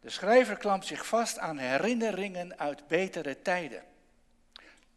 De 0.00 0.10
schrijver 0.10 0.56
klampt 0.56 0.86
zich 0.86 1.06
vast 1.06 1.38
aan 1.38 1.58
herinneringen 1.58 2.58
uit 2.58 2.86
betere 2.86 3.42
tijden. 3.42 3.84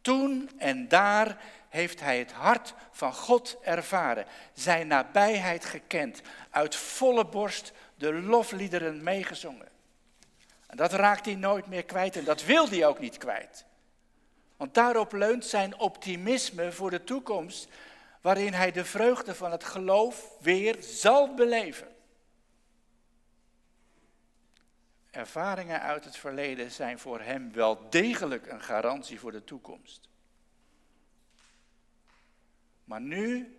Toen 0.04 0.50
en 0.58 0.88
daar 0.88 1.38
heeft 1.70 2.00
hij 2.00 2.20
het 2.20 2.32
hart 2.32 2.74
van 2.92 3.14
God 3.14 3.58
ervaren, 3.62 4.26
zijn 4.54 4.88
nabijheid 4.88 5.66
gekend, 5.66 6.22
uit 6.50 6.76
volle 6.76 7.26
borst 7.26 7.72
de 7.96 8.14
lofliederen 8.14 9.04
meegezongen. 9.04 9.68
En 10.68 10.78
dat 10.78 10.94
raakt 10.94 11.26
hij 11.26 11.36
nooit 11.36 11.68
meer 11.68 11.84
kwijt 11.84 12.16
en 12.16 12.24
dat 12.24 12.44
wil 12.44 12.70
hij 12.70 12.86
ook 12.86 13.00
niet 13.00 13.18
kwijt. 13.18 13.66
Want 14.58 14.74
daarop 14.74 15.12
leunt 15.12 15.46
zijn 15.46 15.80
optimisme 15.80 16.72
voor 16.72 16.90
de 16.90 17.04
toekomst, 17.04 17.68
waarin 18.22 18.54
hij 18.54 18.72
de 18.72 18.86
vreugde 18.86 19.36
van 19.36 19.52
het 19.52 19.64
geloof 19.64 20.30
weer 20.40 20.78
zal 20.80 21.34
beleven. 21.34 21.93
Ervaringen 25.13 25.82
uit 25.82 26.05
het 26.05 26.17
verleden 26.17 26.72
zijn 26.72 27.00
voor 27.00 27.22
hem 27.22 27.51
wel 27.51 27.89
degelijk 27.89 28.48
een 28.48 28.62
garantie 28.62 29.20
voor 29.20 29.32
de 29.32 29.43
toekomst. 29.43 30.10
Maar 32.84 33.01
nu, 33.01 33.58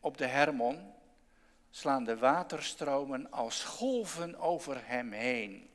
op 0.00 0.18
de 0.18 0.26
Hermon, 0.26 0.92
slaan 1.70 2.04
de 2.04 2.18
waterstromen 2.18 3.30
als 3.30 3.64
golven 3.64 4.38
over 4.38 4.80
hem 4.84 5.12
heen. 5.12 5.70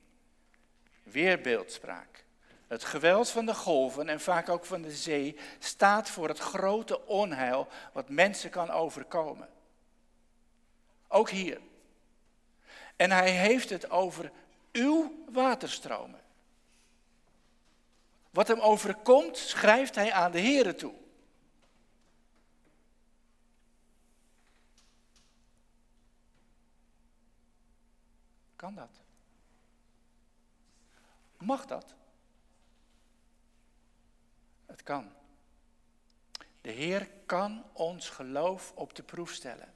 Weer 1.04 1.42
beeldspraak. 1.42 2.26
Het 2.68 2.84
geweld 2.84 3.30
van 3.30 3.46
de 3.46 3.56
golven 3.56 4.10
en 4.10 4.20
vaak 4.20 4.50
ook 4.50 4.66
van 4.66 4.82
de 4.82 4.96
zee 4.96 5.38
staat 5.60 6.10
voor 6.10 6.28
het 6.28 6.40
grote 6.40 7.06
onheil 7.06 7.68
wat 7.94 8.10
mensen 8.10 8.50
kan 8.50 8.70
overkomen. 8.70 9.50
Ook 11.08 11.30
hier. 11.30 11.60
En 12.96 13.12
hij 13.12 13.32
heeft 13.32 13.70
het 13.70 13.90
over 13.90 14.32
uw 14.78 15.26
waterstromen. 15.32 16.22
Wat 18.30 18.48
hem 18.48 18.60
overkomt, 18.60 19.38
schrijft 19.38 19.96
hij 19.96 20.12
aan 20.12 20.32
de 20.32 20.42
Here 20.42 20.76
toe. 20.76 20.94
Kan 28.56 28.76
dat? 28.76 29.02
Mag 31.38 31.66
dat? 31.66 31.94
Het 34.66 34.84
kan. 34.84 35.12
De 36.62 36.72
Heer 36.72 37.10
kan 37.26 37.64
ons 37.74 38.10
geloof 38.10 38.72
op 38.76 38.96
de 38.96 39.04
proef 39.04 39.32
stellen. 39.32 39.74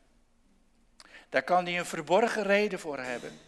Daar 1.30 1.44
kan 1.44 1.66
hij 1.66 1.80
een 1.80 1.86
verborgen 1.86 2.44
reden 2.44 2.80
voor 2.80 3.00
hebben. 3.00 3.40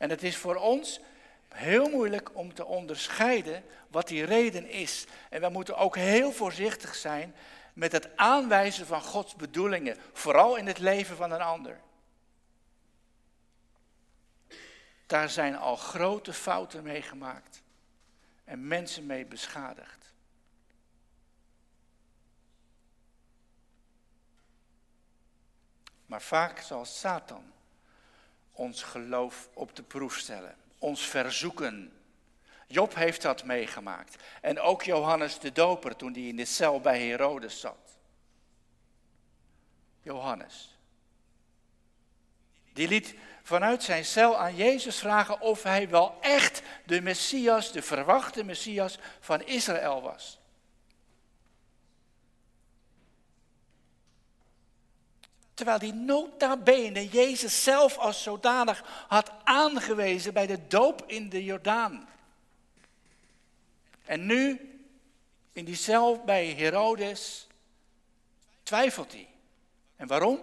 En 0.00 0.10
het 0.10 0.22
is 0.22 0.36
voor 0.36 0.54
ons 0.54 1.00
heel 1.48 1.88
moeilijk 1.88 2.36
om 2.36 2.54
te 2.54 2.64
onderscheiden 2.64 3.64
wat 3.88 4.08
die 4.08 4.24
reden 4.24 4.68
is. 4.68 5.06
En 5.30 5.40
we 5.40 5.48
moeten 5.48 5.76
ook 5.76 5.96
heel 5.96 6.32
voorzichtig 6.32 6.94
zijn 6.94 7.34
met 7.72 7.92
het 7.92 8.16
aanwijzen 8.16 8.86
van 8.86 9.02
Gods 9.02 9.34
bedoelingen, 9.34 9.96
vooral 10.12 10.56
in 10.56 10.66
het 10.66 10.78
leven 10.78 11.16
van 11.16 11.30
een 11.30 11.40
ander. 11.40 11.80
Daar 15.06 15.30
zijn 15.30 15.56
al 15.56 15.76
grote 15.76 16.32
fouten 16.32 16.82
mee 16.82 17.02
gemaakt 17.02 17.62
en 18.44 18.68
mensen 18.68 19.06
mee 19.06 19.26
beschadigd. 19.26 20.12
Maar 26.06 26.22
vaak 26.22 26.58
zal 26.58 26.84
Satan 26.84 27.52
ons 28.60 28.82
geloof 28.82 29.48
op 29.54 29.76
de 29.76 29.82
proef 29.82 30.16
stellen, 30.16 30.56
ons 30.78 31.06
verzoeken. 31.06 31.92
Job 32.66 32.94
heeft 32.94 33.22
dat 33.22 33.44
meegemaakt. 33.44 34.22
En 34.40 34.60
ook 34.60 34.82
Johannes 34.82 35.38
de 35.38 35.52
Doper 35.52 35.96
toen 35.96 36.12
hij 36.12 36.22
in 36.22 36.36
de 36.36 36.44
cel 36.44 36.80
bij 36.80 37.06
Herodes 37.06 37.60
zat. 37.60 37.98
Johannes. 40.02 40.78
Die 42.72 42.88
liet 42.88 43.14
vanuit 43.42 43.82
zijn 43.82 44.04
cel 44.04 44.38
aan 44.38 44.56
Jezus 44.56 44.98
vragen 44.98 45.40
of 45.40 45.62
hij 45.62 45.88
wel 45.88 46.18
echt 46.20 46.62
de 46.86 47.00
Messias, 47.00 47.72
de 47.72 47.82
verwachte 47.82 48.44
Messias 48.44 48.98
van 49.20 49.42
Israël 49.42 50.02
was. 50.02 50.39
Terwijl 55.60 55.78
die 55.78 55.92
nota 55.92 56.56
bene 56.56 57.08
Jezus 57.08 57.62
zelf 57.62 57.98
als 57.98 58.22
zodanig 58.22 59.04
had 59.08 59.32
aangewezen 59.44 60.32
bij 60.32 60.46
de 60.46 60.66
doop 60.66 61.04
in 61.06 61.28
de 61.28 61.44
Jordaan. 61.44 62.08
En 64.04 64.26
nu, 64.26 64.60
in 65.52 65.64
die 65.64 65.78
bij 66.24 66.46
Herodes, 66.46 67.46
twijfelt 68.62 69.12
hij. 69.12 69.28
En 69.96 70.06
waarom? 70.06 70.40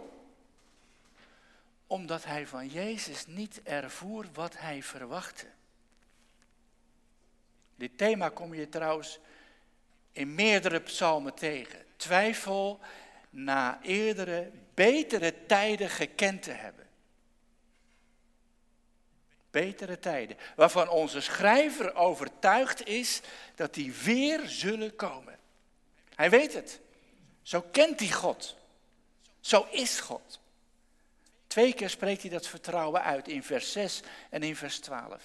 Omdat 1.87 2.25
hij 2.25 2.47
van 2.47 2.67
Jezus 2.67 3.27
niet 3.27 3.61
ervoer 3.63 4.25
wat 4.33 4.57
hij 4.57 4.83
verwachtte. 4.83 5.47
Dit 7.75 7.97
thema 7.97 8.29
kom 8.29 8.53
je 8.53 8.69
trouwens 8.69 9.19
in 10.11 10.35
meerdere 10.35 10.79
psalmen 10.79 11.33
tegen. 11.33 11.85
Twijfel 11.95 12.79
na 13.37 13.79
eerdere, 13.81 14.51
betere 14.73 15.45
tijden 15.45 15.89
gekend 15.89 16.43
te 16.43 16.51
hebben. 16.51 16.87
Betere 19.51 19.99
tijden, 19.99 20.37
waarvan 20.55 20.89
onze 20.89 21.21
schrijver 21.21 21.95
overtuigd 21.95 22.87
is 22.87 23.21
dat 23.55 23.73
die 23.73 23.93
weer 23.93 24.47
zullen 24.47 24.95
komen. 24.95 25.39
Hij 26.15 26.29
weet 26.29 26.53
het. 26.53 26.79
Zo 27.41 27.61
kent 27.61 27.99
hij 27.99 28.11
God. 28.11 28.55
Zo 29.39 29.67
is 29.71 29.99
God. 29.99 30.39
Twee 31.47 31.73
keer 31.73 31.89
spreekt 31.89 32.21
hij 32.21 32.31
dat 32.31 32.47
vertrouwen 32.47 33.01
uit, 33.01 33.27
in 33.27 33.43
vers 33.43 33.71
6 33.71 34.01
en 34.29 34.43
in 34.43 34.55
vers 34.55 34.79
12. 34.79 35.23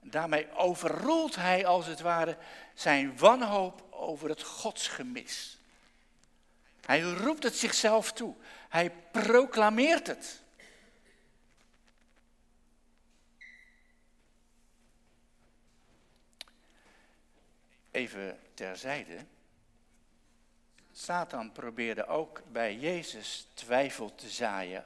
Daarmee 0.00 0.52
overroelt 0.54 1.36
hij 1.36 1.66
als 1.66 1.86
het 1.86 2.00
ware 2.00 2.36
zijn 2.74 3.18
wanhoop 3.18 3.86
over 3.90 4.28
het 4.28 4.42
godsgemis. 4.42 5.57
Hij 6.88 7.00
roept 7.00 7.42
het 7.42 7.56
zichzelf 7.56 8.12
toe. 8.12 8.34
Hij 8.68 8.90
proclameert 8.90 10.06
het. 10.06 10.42
Even 17.90 18.40
terzijde. 18.54 19.24
Satan 20.92 21.52
probeerde 21.52 22.06
ook 22.06 22.42
bij 22.52 22.76
Jezus 22.76 23.48
twijfel 23.54 24.14
te 24.14 24.28
zaaien 24.28 24.84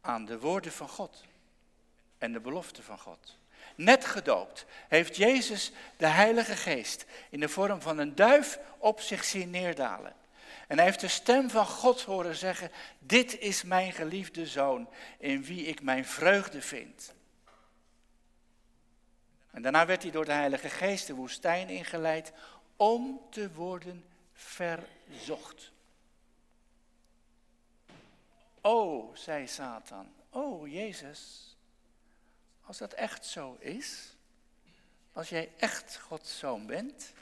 aan 0.00 0.24
de 0.24 0.38
woorden 0.38 0.72
van 0.72 0.88
God 0.88 1.24
en 2.18 2.32
de 2.32 2.40
beloften 2.40 2.84
van 2.84 2.98
God. 2.98 3.36
Net 3.74 4.04
gedoopt 4.04 4.66
heeft 4.88 5.16
Jezus 5.16 5.72
de 5.96 6.06
Heilige 6.06 6.56
Geest 6.56 7.04
in 7.30 7.40
de 7.40 7.48
vorm 7.48 7.80
van 7.80 7.98
een 7.98 8.14
duif 8.14 8.58
op 8.78 9.00
zich 9.00 9.24
zien 9.24 9.50
neerdalen. 9.50 10.14
En 10.66 10.76
hij 10.76 10.86
heeft 10.86 11.00
de 11.00 11.08
stem 11.08 11.50
van 11.50 11.66
God 11.66 12.02
horen 12.02 12.36
zeggen, 12.36 12.70
dit 12.98 13.38
is 13.38 13.62
mijn 13.62 13.92
geliefde 13.92 14.46
zoon 14.46 14.88
in 15.18 15.44
wie 15.44 15.64
ik 15.64 15.82
mijn 15.82 16.04
vreugde 16.04 16.62
vind. 16.62 17.14
En 19.50 19.62
daarna 19.62 19.86
werd 19.86 20.02
hij 20.02 20.10
door 20.10 20.24
de 20.24 20.32
Heilige 20.32 20.68
Geest 20.68 21.06
de 21.06 21.14
woestijn 21.14 21.68
ingeleid 21.68 22.32
om 22.76 23.20
te 23.30 23.52
worden 23.52 24.04
verzocht. 24.32 25.72
O, 28.60 29.10
zei 29.14 29.46
Satan, 29.46 30.12
o 30.30 30.66
Jezus, 30.66 31.56
als 32.68 32.78
dat 32.78 32.92
echt 32.92 33.26
zo 33.26 33.56
is, 33.58 34.16
als 35.12 35.28
jij 35.28 35.52
echt 35.56 35.98
Gods 35.98 36.38
zoon 36.38 36.66
bent, 36.66 37.12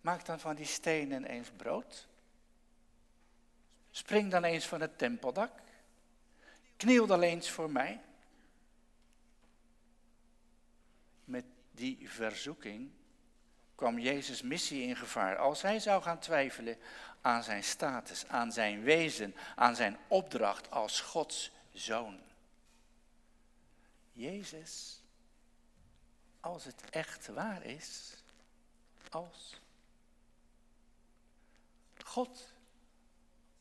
maak 0.00 0.24
dan 0.24 0.40
van 0.40 0.54
die 0.54 0.66
stenen 0.66 1.24
eens 1.24 1.50
brood. 1.56 2.06
Spring 3.90 4.30
dan 4.30 4.44
eens 4.44 4.66
van 4.66 4.80
het 4.80 4.98
tempeldak. 4.98 5.50
Kniel 6.76 7.06
dan 7.06 7.22
eens 7.22 7.50
voor 7.50 7.70
mij. 7.70 8.00
Met 11.24 11.44
die 11.70 12.10
verzoeking 12.10 12.90
kwam 13.74 13.98
Jezus' 13.98 14.42
missie 14.42 14.82
in 14.82 14.96
gevaar. 14.96 15.36
Als 15.36 15.62
hij 15.62 15.78
zou 15.78 16.02
gaan 16.02 16.18
twijfelen 16.18 16.78
aan 17.20 17.42
zijn 17.42 17.64
status, 17.64 18.26
aan 18.28 18.52
zijn 18.52 18.82
wezen, 18.82 19.34
aan 19.54 19.76
zijn 19.76 19.96
opdracht 20.08 20.70
als 20.70 21.00
Gods 21.00 21.50
zoon. 21.72 22.20
Jezus, 24.14 25.02
als 26.40 26.64
het 26.64 26.90
echt 26.90 27.26
waar 27.26 27.62
is, 27.62 28.14
als 29.10 29.60
God, 32.04 32.52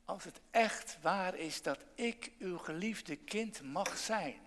als 0.05 0.23
het 0.23 0.39
echt 0.51 1.01
waar 1.01 1.35
is 1.35 1.61
dat 1.61 1.79
ik 1.95 2.31
uw 2.39 2.57
geliefde 2.57 3.15
kind 3.15 3.61
mag 3.61 3.97
zijn. 3.97 4.41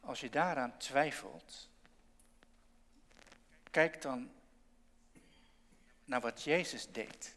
Als 0.00 0.20
je 0.20 0.30
daaraan 0.30 0.78
twijfelt, 0.78 1.68
kijk 3.70 4.02
dan 4.02 4.30
naar 6.04 6.20
wat 6.20 6.42
Jezus 6.42 6.92
deed. 6.92 7.34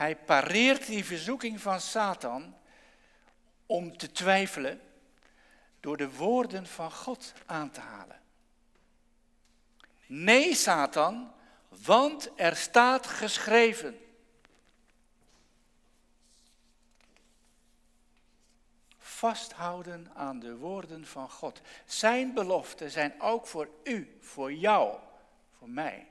Hij 0.00 0.16
pareert 0.16 0.86
die 0.86 1.04
verzoeking 1.04 1.60
van 1.60 1.80
Satan 1.80 2.56
om 3.66 3.96
te 3.96 4.12
twijfelen 4.12 4.80
door 5.80 5.96
de 5.96 6.10
woorden 6.10 6.66
van 6.66 6.92
God 6.92 7.32
aan 7.46 7.70
te 7.70 7.80
halen. 7.80 8.20
Nee, 10.06 10.54
Satan, 10.54 11.32
want 11.68 12.30
er 12.36 12.56
staat 12.56 13.06
geschreven. 13.06 14.00
Vasthouden 18.98 20.10
aan 20.14 20.38
de 20.38 20.56
woorden 20.56 21.06
van 21.06 21.30
God. 21.30 21.60
Zijn 21.86 22.34
beloften 22.34 22.90
zijn 22.90 23.20
ook 23.20 23.46
voor 23.46 23.68
u, 23.84 24.18
voor 24.20 24.52
jou, 24.52 24.98
voor 25.58 25.68
mij. 25.68 26.06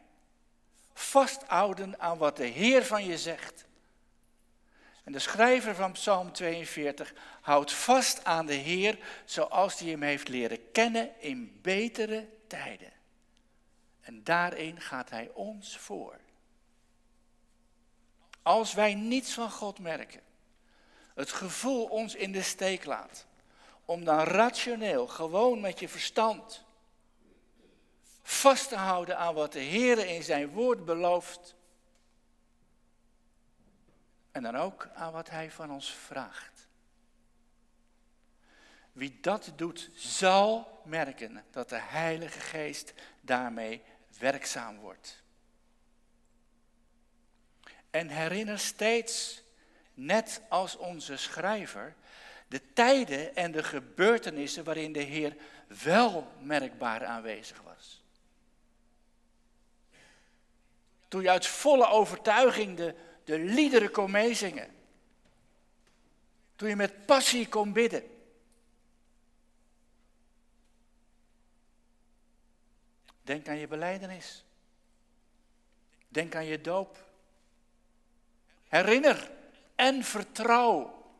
Vasthouden 0.93 1.99
aan 1.99 2.17
wat 2.17 2.37
de 2.37 2.45
Heer 2.45 2.85
van 2.85 3.05
je 3.05 3.17
zegt. 3.17 3.67
En 5.03 5.11
de 5.11 5.19
schrijver 5.19 5.75
van 5.75 5.91
Psalm 5.91 6.31
42 6.31 7.13
houdt 7.41 7.73
vast 7.73 8.25
aan 8.25 8.45
de 8.45 8.53
Heer 8.53 8.99
zoals 9.25 9.79
hij 9.79 9.89
hem 9.89 10.01
heeft 10.01 10.27
leren 10.27 10.71
kennen 10.71 11.21
in 11.21 11.59
betere 11.61 12.27
tijden. 12.47 12.91
En 14.01 14.23
daarin 14.23 14.81
gaat 14.81 15.09
hij 15.09 15.29
ons 15.33 15.77
voor. 15.77 16.19
Als 18.41 18.73
wij 18.73 18.93
niets 18.93 19.33
van 19.33 19.51
God 19.51 19.79
merken, 19.79 20.21
het 21.13 21.31
gevoel 21.31 21.85
ons 21.85 22.15
in 22.15 22.31
de 22.31 22.41
steek 22.41 22.85
laat, 22.85 23.25
om 23.85 24.03
dan 24.03 24.19
rationeel, 24.19 25.07
gewoon 25.07 25.59
met 25.59 25.79
je 25.79 25.89
verstand, 25.89 26.63
vast 28.21 28.69
te 28.69 28.75
houden 28.75 29.17
aan 29.17 29.33
wat 29.33 29.51
de 29.51 29.59
Heer 29.59 30.05
in 30.05 30.23
zijn 30.23 30.49
woord 30.49 30.85
belooft. 30.85 31.55
En 34.39 34.45
dan 34.45 34.55
ook 34.55 34.87
aan 34.93 35.11
wat 35.11 35.29
Hij 35.29 35.51
van 35.51 35.71
ons 35.71 35.93
vraagt. 35.93 36.67
Wie 38.91 39.17
dat 39.21 39.51
doet, 39.55 39.89
zal 39.95 40.81
merken 40.85 41.43
dat 41.51 41.69
de 41.69 41.79
Heilige 41.79 42.39
Geest 42.39 42.93
daarmee 43.21 43.81
werkzaam 44.19 44.77
wordt. 44.77 45.23
En 47.89 48.07
herinner 48.07 48.59
steeds, 48.59 49.43
net 49.93 50.41
als 50.49 50.75
onze 50.77 51.17
schrijver, 51.17 51.95
de 52.47 52.73
tijden 52.73 53.35
en 53.35 53.51
de 53.51 53.63
gebeurtenissen 53.63 54.63
waarin 54.63 54.91
de 54.91 55.03
Heer 55.03 55.35
wel 55.83 56.31
merkbaar 56.41 57.05
aanwezig 57.05 57.61
was. 57.61 58.03
Toen 61.07 61.21
je 61.21 61.29
uit 61.29 61.47
volle 61.47 61.87
overtuiging 61.87 62.77
de, 62.77 62.95
de 63.29 63.39
liederen 63.39 63.91
kon 63.91 64.11
meezingen. 64.11 64.75
Toen 66.55 66.69
je 66.69 66.75
met 66.75 67.05
passie 67.05 67.47
kon 67.47 67.73
bidden. 67.73 68.03
Denk 73.21 73.47
aan 73.47 73.57
je 73.57 73.67
beleidenis. 73.67 74.45
Denk 76.07 76.35
aan 76.35 76.45
je 76.45 76.61
doop. 76.61 77.05
Herinner 78.67 79.31
en 79.75 80.03
vertrouw. 80.03 81.11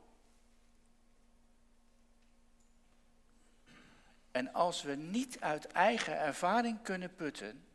En 4.31 4.53
als 4.53 4.81
we 4.81 4.95
niet 4.95 5.39
uit 5.39 5.65
eigen 5.65 6.19
ervaring 6.19 6.81
kunnen 6.81 7.15
putten, 7.15 7.68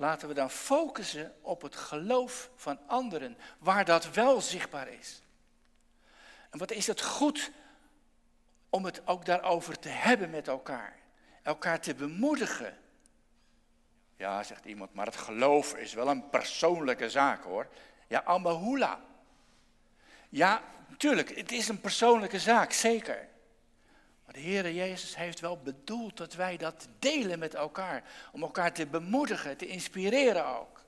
laten 0.00 0.28
we 0.28 0.34
dan 0.34 0.50
focussen 0.50 1.34
op 1.40 1.62
het 1.62 1.76
geloof 1.76 2.50
van 2.56 2.78
anderen, 2.86 3.36
waar 3.58 3.84
dat 3.84 4.10
wel 4.10 4.40
zichtbaar 4.40 4.88
is. 4.88 5.22
En 6.50 6.58
wat 6.58 6.70
is 6.70 6.86
het 6.86 7.02
goed 7.02 7.50
om 8.70 8.84
het 8.84 9.06
ook 9.06 9.24
daarover 9.24 9.78
te 9.78 9.88
hebben 9.88 10.30
met 10.30 10.48
elkaar 10.48 11.00
elkaar 11.42 11.80
te 11.80 11.94
bemoedigen. 11.94 12.78
Ja, 14.16 14.42
zegt 14.42 14.64
iemand, 14.64 14.94
maar 14.94 15.06
het 15.06 15.16
geloof 15.16 15.74
is 15.74 15.92
wel 15.92 16.08
een 16.08 16.28
persoonlijke 16.28 17.10
zaak 17.10 17.44
hoor. 17.44 17.68
Ja, 18.06 18.18
ambahula. 18.18 19.00
Ja, 20.28 20.62
natuurlijk, 20.88 21.36
het 21.36 21.52
is 21.52 21.68
een 21.68 21.80
persoonlijke 21.80 22.38
zaak, 22.38 22.72
zeker. 22.72 23.28
Maar 24.30 24.42
de 24.42 24.48
Heere 24.48 24.74
Jezus 24.74 25.16
heeft 25.16 25.40
wel 25.40 25.58
bedoeld 25.58 26.16
dat 26.16 26.34
wij 26.34 26.56
dat 26.56 26.88
delen 26.98 27.38
met 27.38 27.54
elkaar. 27.54 28.04
Om 28.32 28.42
elkaar 28.42 28.72
te 28.72 28.86
bemoedigen, 28.86 29.56
te 29.56 29.66
inspireren 29.66 30.46
ook. 30.46 30.84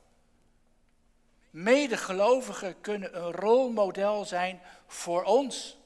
Medegelovigen 1.50 2.81
kunnen 2.81 3.16
een 3.16 3.33
rolmodel 3.33 4.24
zijn 4.24 4.61
voor 4.87 5.22
ons. 5.22 5.78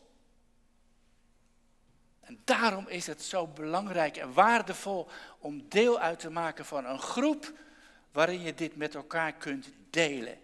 En 2.20 2.40
daarom 2.44 2.88
is 2.88 3.06
het 3.06 3.22
zo 3.22 3.46
belangrijk 3.46 4.16
en 4.16 4.32
waardevol 4.32 5.08
om 5.38 5.68
deel 5.68 5.98
uit 5.98 6.18
te 6.18 6.30
maken 6.30 6.64
van 6.64 6.84
een 6.84 7.00
groep 7.00 7.52
waarin 8.12 8.40
je 8.40 8.54
dit 8.54 8.76
met 8.76 8.94
elkaar 8.94 9.32
kunt 9.32 9.68
delen. 9.90 10.38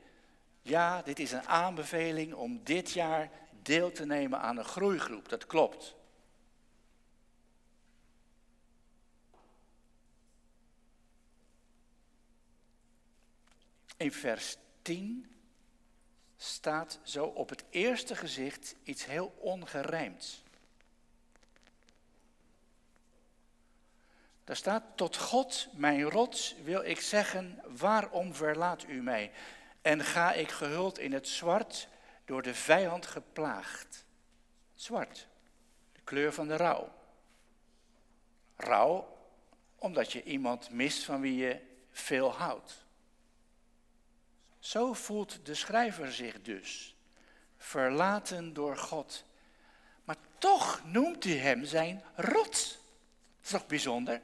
Ja, 0.63 1.03
dit 1.03 1.19
is 1.19 1.33
een 1.33 1.49
aanbeveling 1.49 2.35
om 2.35 2.61
dit 2.65 2.91
jaar 2.91 3.31
deel 3.63 3.93
te 3.93 4.07
nemen 4.07 4.41
aan 4.41 4.57
een 4.57 4.65
groeigroep, 4.65 5.29
dat 5.29 5.47
klopt. 5.47 6.01
In 14.03 14.13
vers 14.13 14.57
10 14.83 15.37
staat 16.37 16.99
zo 17.03 17.25
op 17.25 17.49
het 17.49 17.65
eerste 17.71 18.17
gezicht 18.17 18.75
iets 18.83 19.05
heel 19.05 19.35
ongerijmds. 19.39 20.43
Daar 24.45 24.57
staat, 24.57 24.83
tot 24.95 25.17
God, 25.17 25.69
mijn 25.73 26.03
rots, 26.03 26.55
wil 26.63 26.83
ik 26.83 27.01
zeggen, 27.01 27.61
waarom 27.67 28.35
verlaat 28.35 28.85
u 28.89 29.03
mij? 29.03 29.33
En 29.83 30.05
ga 30.05 30.33
ik 30.33 30.51
gehuld 30.51 30.99
in 30.99 31.13
het 31.13 31.29
zwart, 31.29 31.89
door 32.25 32.43
de 32.43 32.55
vijand 32.55 33.07
geplaagd. 33.07 34.05
Zwart, 34.75 35.27
de 35.93 36.01
kleur 36.05 36.33
van 36.33 36.49
de 36.49 36.57
rouw. 36.57 36.93
Rouw, 38.57 39.19
omdat 39.77 40.13
je 40.13 40.23
iemand 40.23 40.71
mist 40.71 41.05
van 41.05 41.21
wie 41.21 41.37
je 41.37 41.61
veel 41.91 42.33
houdt. 42.33 42.82
Zo 44.63 44.93
voelt 44.93 45.47
de 45.47 45.55
schrijver 45.55 46.13
zich 46.13 46.43
dus, 46.43 46.97
verlaten 47.57 48.53
door 48.53 48.77
God. 48.77 49.25
Maar 50.05 50.17
toch 50.39 50.83
noemt 50.85 51.25
hij 51.25 51.37
hem 51.37 51.65
zijn 51.65 52.03
rots. 52.15 52.71
Dat 52.73 53.45
is 53.45 53.51
toch 53.51 53.67
bijzonder? 53.67 54.23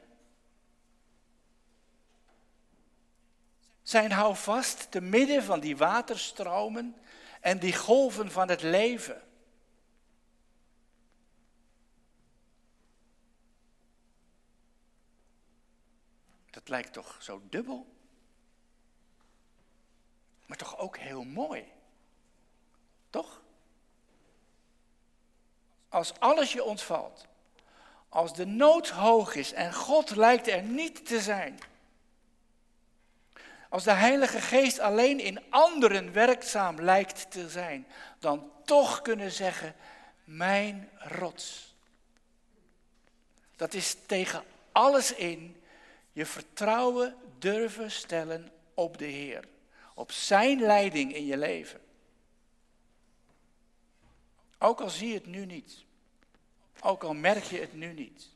zijn 3.88 4.12
houvast 4.12 4.90
te 4.90 5.00
midden 5.00 5.42
van 5.42 5.60
die 5.60 5.76
waterstromen 5.76 6.96
en 7.40 7.58
die 7.58 7.76
golven 7.76 8.30
van 8.30 8.48
het 8.48 8.62
leven. 8.62 9.22
Dat 16.50 16.68
lijkt 16.68 16.92
toch 16.92 17.16
zo 17.20 17.42
dubbel, 17.48 17.97
maar 20.48 20.56
toch 20.56 20.78
ook 20.78 20.98
heel 20.98 21.24
mooi. 21.24 21.64
Toch? 23.10 23.42
Als 25.88 26.12
alles 26.18 26.52
je 26.52 26.64
ontvalt, 26.64 27.26
als 28.08 28.34
de 28.34 28.46
nood 28.46 28.88
hoog 28.88 29.34
is 29.34 29.52
en 29.52 29.74
God 29.74 30.16
lijkt 30.16 30.48
er 30.48 30.62
niet 30.62 31.06
te 31.06 31.20
zijn, 31.20 31.58
als 33.68 33.84
de 33.84 33.92
Heilige 33.92 34.40
Geest 34.40 34.78
alleen 34.78 35.20
in 35.20 35.50
anderen 35.50 36.12
werkzaam 36.12 36.80
lijkt 36.80 37.30
te 37.30 37.48
zijn, 37.48 37.86
dan 38.18 38.50
toch 38.64 39.02
kunnen 39.02 39.30
zeggen, 39.30 39.74
mijn 40.24 40.88
rots. 40.98 41.74
Dat 43.56 43.74
is 43.74 43.96
tegen 44.06 44.44
alles 44.72 45.14
in 45.14 45.62
je 46.12 46.26
vertrouwen 46.26 47.16
durven 47.38 47.90
stellen 47.90 48.52
op 48.74 48.98
de 48.98 49.04
Heer, 49.04 49.44
op 49.98 50.12
Zijn 50.12 50.60
leiding 50.60 51.14
in 51.14 51.26
je 51.26 51.36
leven. 51.36 51.80
Ook 54.58 54.80
al 54.80 54.90
zie 54.90 55.08
je 55.08 55.14
het 55.14 55.26
nu 55.26 55.46
niet, 55.46 55.84
ook 56.80 57.02
al 57.02 57.14
merk 57.14 57.44
je 57.44 57.60
het 57.60 57.72
nu 57.72 57.92
niet. 57.92 58.28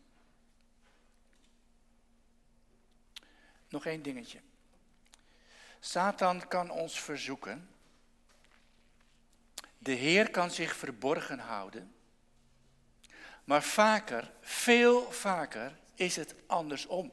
Nog 3.68 3.86
één 3.86 4.02
dingetje. 4.02 4.40
Satan 5.80 6.48
kan 6.48 6.70
ons 6.70 7.00
verzoeken. 7.00 7.68
De 9.78 9.92
Heer 9.92 10.30
kan 10.30 10.50
zich 10.50 10.76
verborgen 10.76 11.38
houden. 11.38 11.94
Maar 13.44 13.62
vaker, 13.62 14.32
veel 14.40 15.12
vaker, 15.12 15.78
is 15.94 16.16
het 16.16 16.34
andersom. 16.46 17.12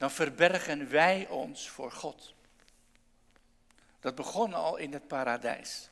Dan 0.00 0.10
verbergen 0.10 0.90
wij 0.90 1.28
ons 1.28 1.68
voor 1.68 1.92
God. 1.92 2.34
Dat 3.98 4.14
begon 4.14 4.54
al 4.54 4.76
in 4.76 4.92
het 4.92 5.08
paradijs. 5.08 5.90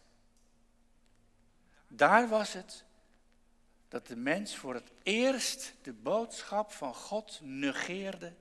Daar 1.88 2.28
was 2.28 2.52
het 2.52 2.84
dat 3.88 4.06
de 4.06 4.16
mens 4.16 4.56
voor 4.56 4.74
het 4.74 4.90
eerst 5.02 5.74
de 5.82 5.92
boodschap 5.92 6.72
van 6.72 6.94
God 6.94 7.40
negeerde 7.42 8.34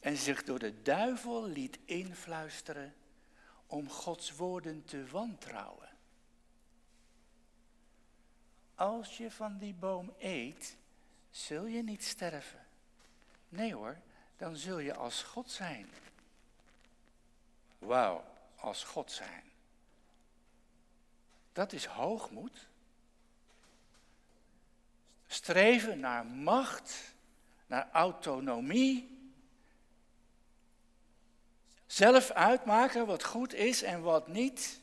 en 0.00 0.16
zich 0.16 0.44
door 0.44 0.58
de 0.58 0.82
duivel 0.82 1.46
liet 1.46 1.78
influisteren 1.84 2.94
om 3.66 3.90
Gods 3.90 4.30
woorden 4.36 4.84
te 4.84 5.06
wantrouwen. 5.06 5.88
Als 8.74 9.16
je 9.16 9.30
van 9.30 9.58
die 9.58 9.74
boom 9.74 10.14
eet, 10.18 10.76
zul 11.30 11.66
je 11.66 11.82
niet 11.82 12.04
sterven. 12.04 12.66
Nee 13.48 13.74
hoor, 13.74 13.98
dan 14.36 14.56
zul 14.56 14.78
je 14.78 14.94
als 14.94 15.22
God 15.22 15.50
zijn. 15.50 15.90
Wauw, 17.78 18.24
als 18.56 18.84
God 18.84 19.12
zijn. 19.12 19.42
Dat 21.52 21.72
is 21.72 21.84
hoogmoed. 21.84 22.68
Streven 25.26 26.00
naar 26.00 26.26
macht, 26.26 27.14
naar 27.66 27.88
autonomie. 27.92 29.12
Zelf 31.86 32.30
uitmaken 32.30 33.06
wat 33.06 33.24
goed 33.24 33.54
is 33.54 33.82
en 33.82 34.02
wat 34.02 34.28
niet. 34.28 34.80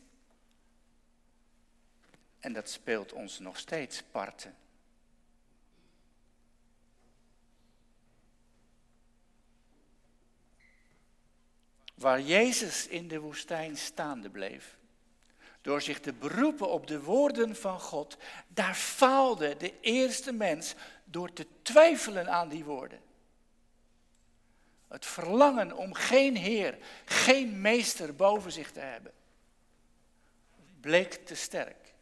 En 2.40 2.54
dat 2.54 2.70
speelt 2.70 3.14
ons 3.14 3.40
nog 3.40 3.58
steeds 3.58 4.04
parten. 4.04 4.56
Waar 12.02 12.22
Jezus 12.22 12.88
in 12.88 13.08
de 13.08 13.20
woestijn 13.20 13.78
staande 13.78 14.30
bleef, 14.30 14.78
door 15.62 15.82
zich 15.82 16.00
te 16.00 16.14
beroepen 16.14 16.70
op 16.70 16.88
de 16.88 17.02
woorden 17.02 17.56
van 17.56 17.80
God, 17.80 18.18
daar 18.48 18.76
faalde 18.76 19.58
de 19.58 19.80
eerste 19.82 20.32
mens 20.32 20.76
door 21.04 21.34
te 21.34 21.48
twijfelen 21.62 22.32
aan 22.32 22.50
die 22.50 22.64
woorden. 22.64 23.00
Het 24.88 25.06
verlangen 25.06 25.78
om 25.78 25.94
geen 25.94 26.36
Heer, 26.36 26.78
geen 27.06 27.62
meester 27.62 28.16
boven 28.16 28.52
zich 28.52 28.72
te 28.72 28.80
hebben, 28.80 29.14
bleek 30.80 31.14
te 31.14 31.36
sterk. 31.36 31.94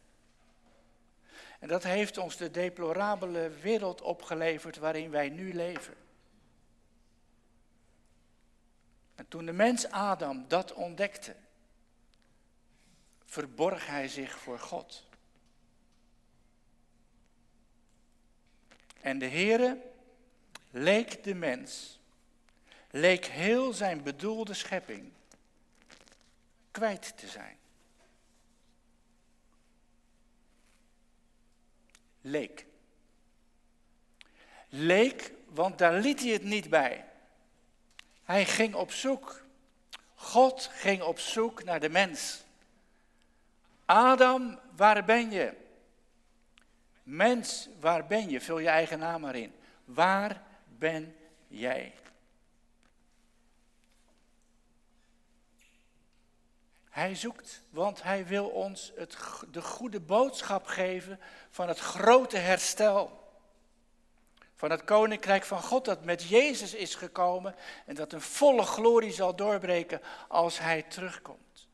En 1.58 1.68
dat 1.68 1.82
heeft 1.82 2.18
ons 2.18 2.36
de 2.36 2.50
deplorabele 2.50 3.48
wereld 3.48 4.00
opgeleverd 4.00 4.76
waarin 4.76 5.10
wij 5.10 5.28
nu 5.28 5.54
leven. 5.54 5.94
En 9.20 9.28
toen 9.28 9.46
de 9.46 9.52
mens 9.52 9.86
Adam 9.86 10.48
dat 10.48 10.72
ontdekte, 10.72 11.36
verborg 13.24 13.86
hij 13.86 14.08
zich 14.08 14.38
voor 14.38 14.58
God. 14.58 15.08
En 19.00 19.18
de 19.18 19.28
Heere 19.28 19.82
leek 20.70 21.24
de 21.24 21.34
mens, 21.34 22.00
leek 22.90 23.26
heel 23.26 23.72
zijn 23.72 24.02
bedoelde 24.02 24.54
schepping 24.54 25.12
kwijt 26.70 27.16
te 27.16 27.28
zijn. 27.28 27.56
Leek. 32.20 32.66
Leek, 34.68 35.32
want 35.46 35.78
daar 35.78 36.00
liet 36.00 36.20
hij 36.20 36.32
het 36.32 36.44
niet 36.44 36.70
bij. 36.70 37.09
Hij 38.30 38.46
ging 38.46 38.74
op 38.74 38.92
zoek. 38.92 39.42
God 40.14 40.70
ging 40.72 41.02
op 41.02 41.18
zoek 41.18 41.64
naar 41.64 41.80
de 41.80 41.88
mens. 41.88 42.42
Adam, 43.84 44.58
waar 44.76 45.04
ben 45.04 45.30
je? 45.30 45.54
Mens, 47.02 47.68
waar 47.80 48.06
ben 48.06 48.30
je? 48.30 48.40
Vul 48.40 48.58
je 48.58 48.68
eigen 48.68 48.98
naam 48.98 49.20
maar 49.20 49.34
in. 49.34 49.54
Waar 49.84 50.42
ben 50.78 51.16
jij? 51.48 51.94
Hij 56.90 57.14
zoekt, 57.14 57.62
want 57.70 58.02
hij 58.02 58.26
wil 58.26 58.48
ons 58.48 58.92
het, 58.96 59.16
de 59.50 59.62
goede 59.62 60.00
boodschap 60.00 60.66
geven 60.66 61.20
van 61.50 61.68
het 61.68 61.78
grote 61.78 62.36
herstel. 62.36 63.19
Van 64.60 64.70
het 64.70 64.84
koninkrijk 64.84 65.44
van 65.44 65.62
God 65.62 65.84
dat 65.84 66.04
met 66.04 66.22
Jezus 66.22 66.74
is 66.74 66.94
gekomen 66.94 67.54
en 67.86 67.94
dat 67.94 68.12
een 68.12 68.20
volle 68.20 68.62
glorie 68.62 69.12
zal 69.12 69.36
doorbreken 69.36 70.00
als 70.28 70.58
hij 70.58 70.82
terugkomt. 70.82 71.68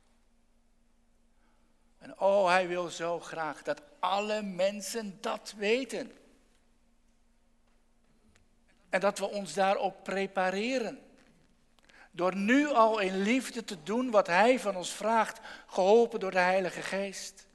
En 1.99 2.21
oh, 2.21 2.49
hij 2.49 2.69
wil 2.69 2.89
zo 2.89 3.21
graag 3.21 3.63
dat 3.63 3.83
alle 3.99 4.43
mensen 4.43 5.19
dat 5.21 5.55
weten. 5.57 6.13
En 8.89 9.01
dat 9.01 9.19
we 9.19 9.29
ons 9.29 9.55
daarop 9.55 10.03
prepareren. 10.03 10.99
Door 12.11 12.37
nu 12.37 12.67
al 12.67 12.99
in 12.99 13.23
liefde 13.23 13.65
te 13.65 13.83
doen 13.83 14.11
wat 14.11 14.27
Hij 14.27 14.61
van 14.61 14.77
ons 14.77 14.91
vraagt, 14.91 15.41
geholpen 15.67 16.21
door 16.21 16.31
de 16.31 16.39
Heilige 16.39 16.83
Geest. 16.83 17.47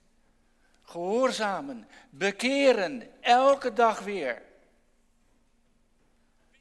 Gehoorzamen, 0.84 1.88
bekeren, 2.10 3.22
elke 3.22 3.74
dag 3.74 4.00
weer. 4.00 4.50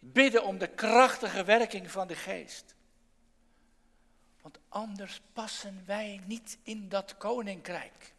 Bidden 0.01 0.45
om 0.45 0.59
de 0.59 0.69
krachtige 0.69 1.45
werking 1.45 1.91
van 1.91 2.07
de 2.07 2.17
Geest. 2.17 2.75
Want 4.41 4.59
anders 4.69 5.21
passen 5.33 5.83
wij 5.87 6.21
niet 6.27 6.59
in 6.63 6.89
dat 6.89 7.17
koninkrijk. 7.17 8.15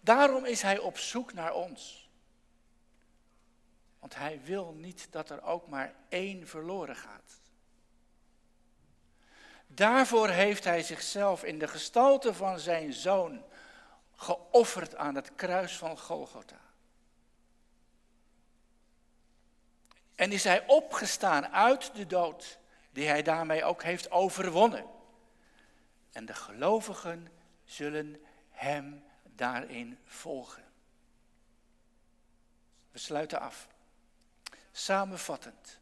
Daarom 0.00 0.44
is 0.44 0.62
Hij 0.62 0.78
op 0.78 0.98
zoek 0.98 1.32
naar 1.32 1.54
ons. 1.54 2.10
Want 3.98 4.14
Hij 4.14 4.40
wil 4.44 4.72
niet 4.72 5.06
dat 5.10 5.30
er 5.30 5.42
ook 5.42 5.68
maar 5.68 5.94
één 6.08 6.48
verloren 6.48 6.96
gaat. 6.96 7.40
Daarvoor 9.66 10.28
heeft 10.28 10.64
Hij 10.64 10.82
zichzelf 10.82 11.44
in 11.44 11.58
de 11.58 11.68
gestalte 11.68 12.34
van 12.34 12.58
Zijn 12.58 12.92
Zoon 12.92 13.44
geofferd 14.14 14.96
aan 14.96 15.14
het 15.14 15.34
kruis 15.34 15.76
van 15.76 15.98
Golgotha. 15.98 16.65
En 20.16 20.32
is 20.32 20.44
hij 20.44 20.66
opgestaan 20.66 21.48
uit 21.48 21.94
de 21.94 22.06
dood, 22.06 22.58
die 22.90 23.06
hij 23.06 23.22
daarmee 23.22 23.64
ook 23.64 23.82
heeft 23.82 24.10
overwonnen. 24.10 24.84
En 26.12 26.26
de 26.26 26.34
gelovigen 26.34 27.28
zullen 27.64 28.24
hem 28.50 29.04
daarin 29.22 29.98
volgen. 30.04 30.64
We 32.90 32.98
sluiten 32.98 33.40
af. 33.40 33.66
Samenvattend. 34.72 35.78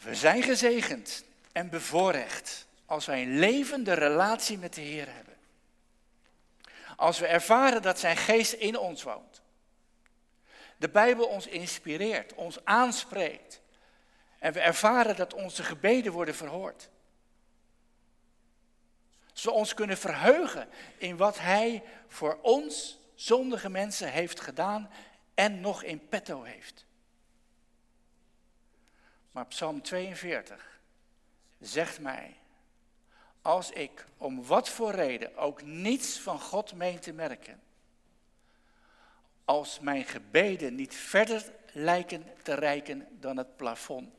We 0.00 0.14
zijn 0.14 0.42
gezegend 0.42 1.24
en 1.52 1.70
bevoorrecht 1.70 2.66
als 2.86 3.06
wij 3.06 3.22
een 3.22 3.38
levende 3.38 3.92
relatie 3.92 4.58
met 4.58 4.74
de 4.74 4.80
Heer 4.80 5.14
hebben. 5.14 5.36
Als 6.96 7.18
we 7.18 7.26
ervaren 7.26 7.82
dat 7.82 7.98
zijn 7.98 8.16
geest 8.16 8.52
in 8.52 8.78
ons 8.78 9.02
woont 9.02 9.31
de 10.82 10.88
Bijbel 10.88 11.26
ons 11.26 11.46
inspireert, 11.46 12.34
ons 12.34 12.64
aanspreekt. 12.64 13.60
En 14.38 14.52
we 14.52 14.60
ervaren 14.60 15.16
dat 15.16 15.34
onze 15.34 15.62
gebeden 15.62 16.12
worden 16.12 16.34
verhoord. 16.34 16.88
Ze 19.32 19.50
ons 19.50 19.74
kunnen 19.74 19.98
verheugen 19.98 20.68
in 20.96 21.16
wat 21.16 21.38
Hij 21.38 21.82
voor 22.08 22.38
ons, 22.40 22.98
zondige 23.14 23.68
mensen, 23.68 24.12
heeft 24.12 24.40
gedaan 24.40 24.90
en 25.34 25.60
nog 25.60 25.82
in 25.82 26.08
petto 26.08 26.42
heeft. 26.42 26.86
Maar 29.32 29.46
Psalm 29.46 29.82
42 29.82 30.80
zegt 31.60 32.00
mij, 32.00 32.36
als 33.42 33.70
ik 33.70 34.06
om 34.16 34.44
wat 34.44 34.68
voor 34.68 34.90
reden 34.90 35.36
ook 35.36 35.62
niets 35.62 36.18
van 36.18 36.40
God 36.40 36.74
meen 36.74 36.98
te 36.98 37.12
merken, 37.12 37.62
als 39.44 39.80
mijn 39.80 40.04
gebeden 40.04 40.74
niet 40.74 40.94
verder 40.94 41.52
lijken 41.72 42.24
te 42.42 42.54
reiken 42.54 43.06
dan 43.20 43.36
het 43.36 43.56
plafond. 43.56 44.14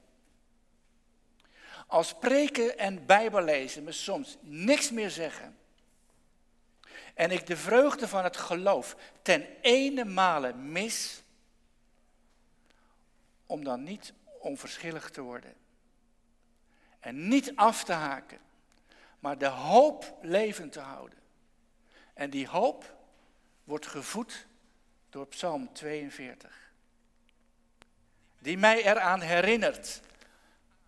Als 1.88 2.13
preken 2.13 2.77
en 2.77 3.05
bijbellezen 3.05 3.83
me 3.83 3.91
soms 3.91 4.38
niks 4.41 4.91
meer 4.91 5.09
zeggen. 5.09 5.57
En 7.13 7.31
ik 7.31 7.47
de 7.47 7.57
vreugde 7.57 8.07
van 8.07 8.23
het 8.23 8.38
geloof 8.38 8.95
ten 9.21 9.45
ene 9.62 10.05
male 10.05 10.53
mis. 10.53 11.23
Om 13.45 13.63
dan 13.63 13.83
niet 13.83 14.13
onverschillig 14.39 15.09
te 15.09 15.21
worden. 15.21 15.53
En 16.99 17.27
niet 17.27 17.55
af 17.55 17.83
te 17.83 17.93
haken. 17.93 18.39
Maar 19.19 19.38
de 19.38 19.47
hoop 19.47 20.17
levend 20.21 20.71
te 20.71 20.79
houden. 20.79 21.17
En 22.13 22.29
die 22.29 22.47
hoop 22.47 22.95
wordt 23.63 23.88
gevoed 23.88 24.47
door 25.13 25.28
Psalm 25.28 25.73
42. 25.73 26.71
Die 28.39 28.58
mij 28.58 28.84
eraan 28.84 29.21
herinnert, 29.21 30.02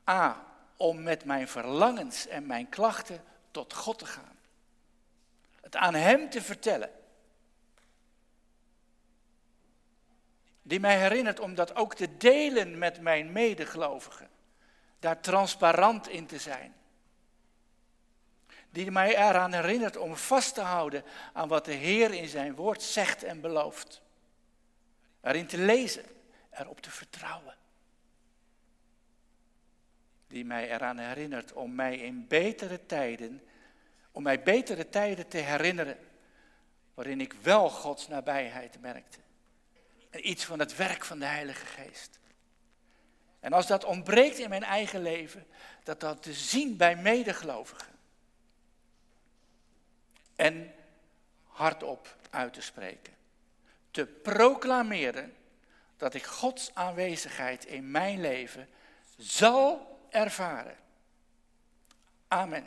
A, 0.09 0.45
om 0.77 1.03
met 1.03 1.25
mijn 1.25 1.47
verlangens 1.47 2.27
en 2.27 2.45
mijn 2.45 2.69
klachten 2.69 3.23
tot 3.51 3.73
God 3.73 3.99
te 3.99 4.05
gaan. 4.05 4.37
Het 5.61 5.75
aan 5.75 5.93
Hem 5.93 6.29
te 6.29 6.41
vertellen. 6.41 6.91
Die 10.61 10.79
mij 10.79 10.99
herinnert 10.99 11.39
om 11.39 11.55
dat 11.55 11.75
ook 11.75 11.95
te 11.95 12.17
delen 12.17 12.77
met 12.77 13.01
mijn 13.01 13.31
medegelovigen. 13.31 14.29
Daar 14.99 15.21
transparant 15.21 16.07
in 16.07 16.25
te 16.25 16.39
zijn. 16.39 16.75
Die 18.69 18.91
mij 18.91 19.15
eraan 19.15 19.53
herinnert 19.53 19.97
om 19.97 20.15
vast 20.15 20.53
te 20.53 20.61
houden 20.61 21.03
aan 21.33 21.47
wat 21.47 21.65
de 21.65 21.73
Heer 21.73 22.13
in 22.13 22.27
zijn 22.27 22.55
woord 22.55 22.81
zegt 22.81 23.23
en 23.23 23.41
belooft. 23.41 24.03
Erin 25.25 25.47
te 25.47 25.57
lezen, 25.57 26.05
erop 26.51 26.81
te 26.81 26.91
vertrouwen 26.91 27.55
die 30.27 30.45
mij 30.45 30.71
eraan 30.71 30.97
herinnert 30.97 31.53
om 31.53 31.75
mij 31.75 31.97
in 31.97 32.27
betere 32.27 32.85
tijden, 32.85 33.43
om 34.11 34.23
mij 34.23 34.43
betere 34.43 34.89
tijden 34.89 35.27
te 35.27 35.37
herinneren, 35.37 35.97
waarin 36.93 37.21
ik 37.21 37.33
wel 37.33 37.69
Gods 37.69 38.07
nabijheid 38.07 38.81
merkte. 38.81 39.19
En 40.09 40.29
iets 40.29 40.45
van 40.45 40.59
het 40.59 40.75
werk 40.75 41.05
van 41.05 41.19
de 41.19 41.25
Heilige 41.25 41.65
Geest. 41.65 42.19
En 43.39 43.53
als 43.53 43.67
dat 43.67 43.83
ontbreekt 43.83 44.37
in 44.37 44.49
mijn 44.49 44.63
eigen 44.63 45.01
leven, 45.01 45.47
dat 45.83 45.99
dat 45.99 46.23
te 46.23 46.33
zien 46.33 46.77
bij 46.77 46.95
medegelovigen. 46.95 47.93
En 50.35 50.73
hardop 51.43 52.15
uit 52.29 52.53
te 52.53 52.61
spreken. 52.61 53.13
Te 53.95 54.05
proclameren 54.05 55.33
dat 55.97 56.13
ik 56.13 56.23
Gods 56.23 56.71
aanwezigheid 56.73 57.65
in 57.65 57.91
mijn 57.91 58.21
leven 58.21 58.69
zal 59.17 59.99
ervaren. 60.09 60.75
Amen. 62.27 62.65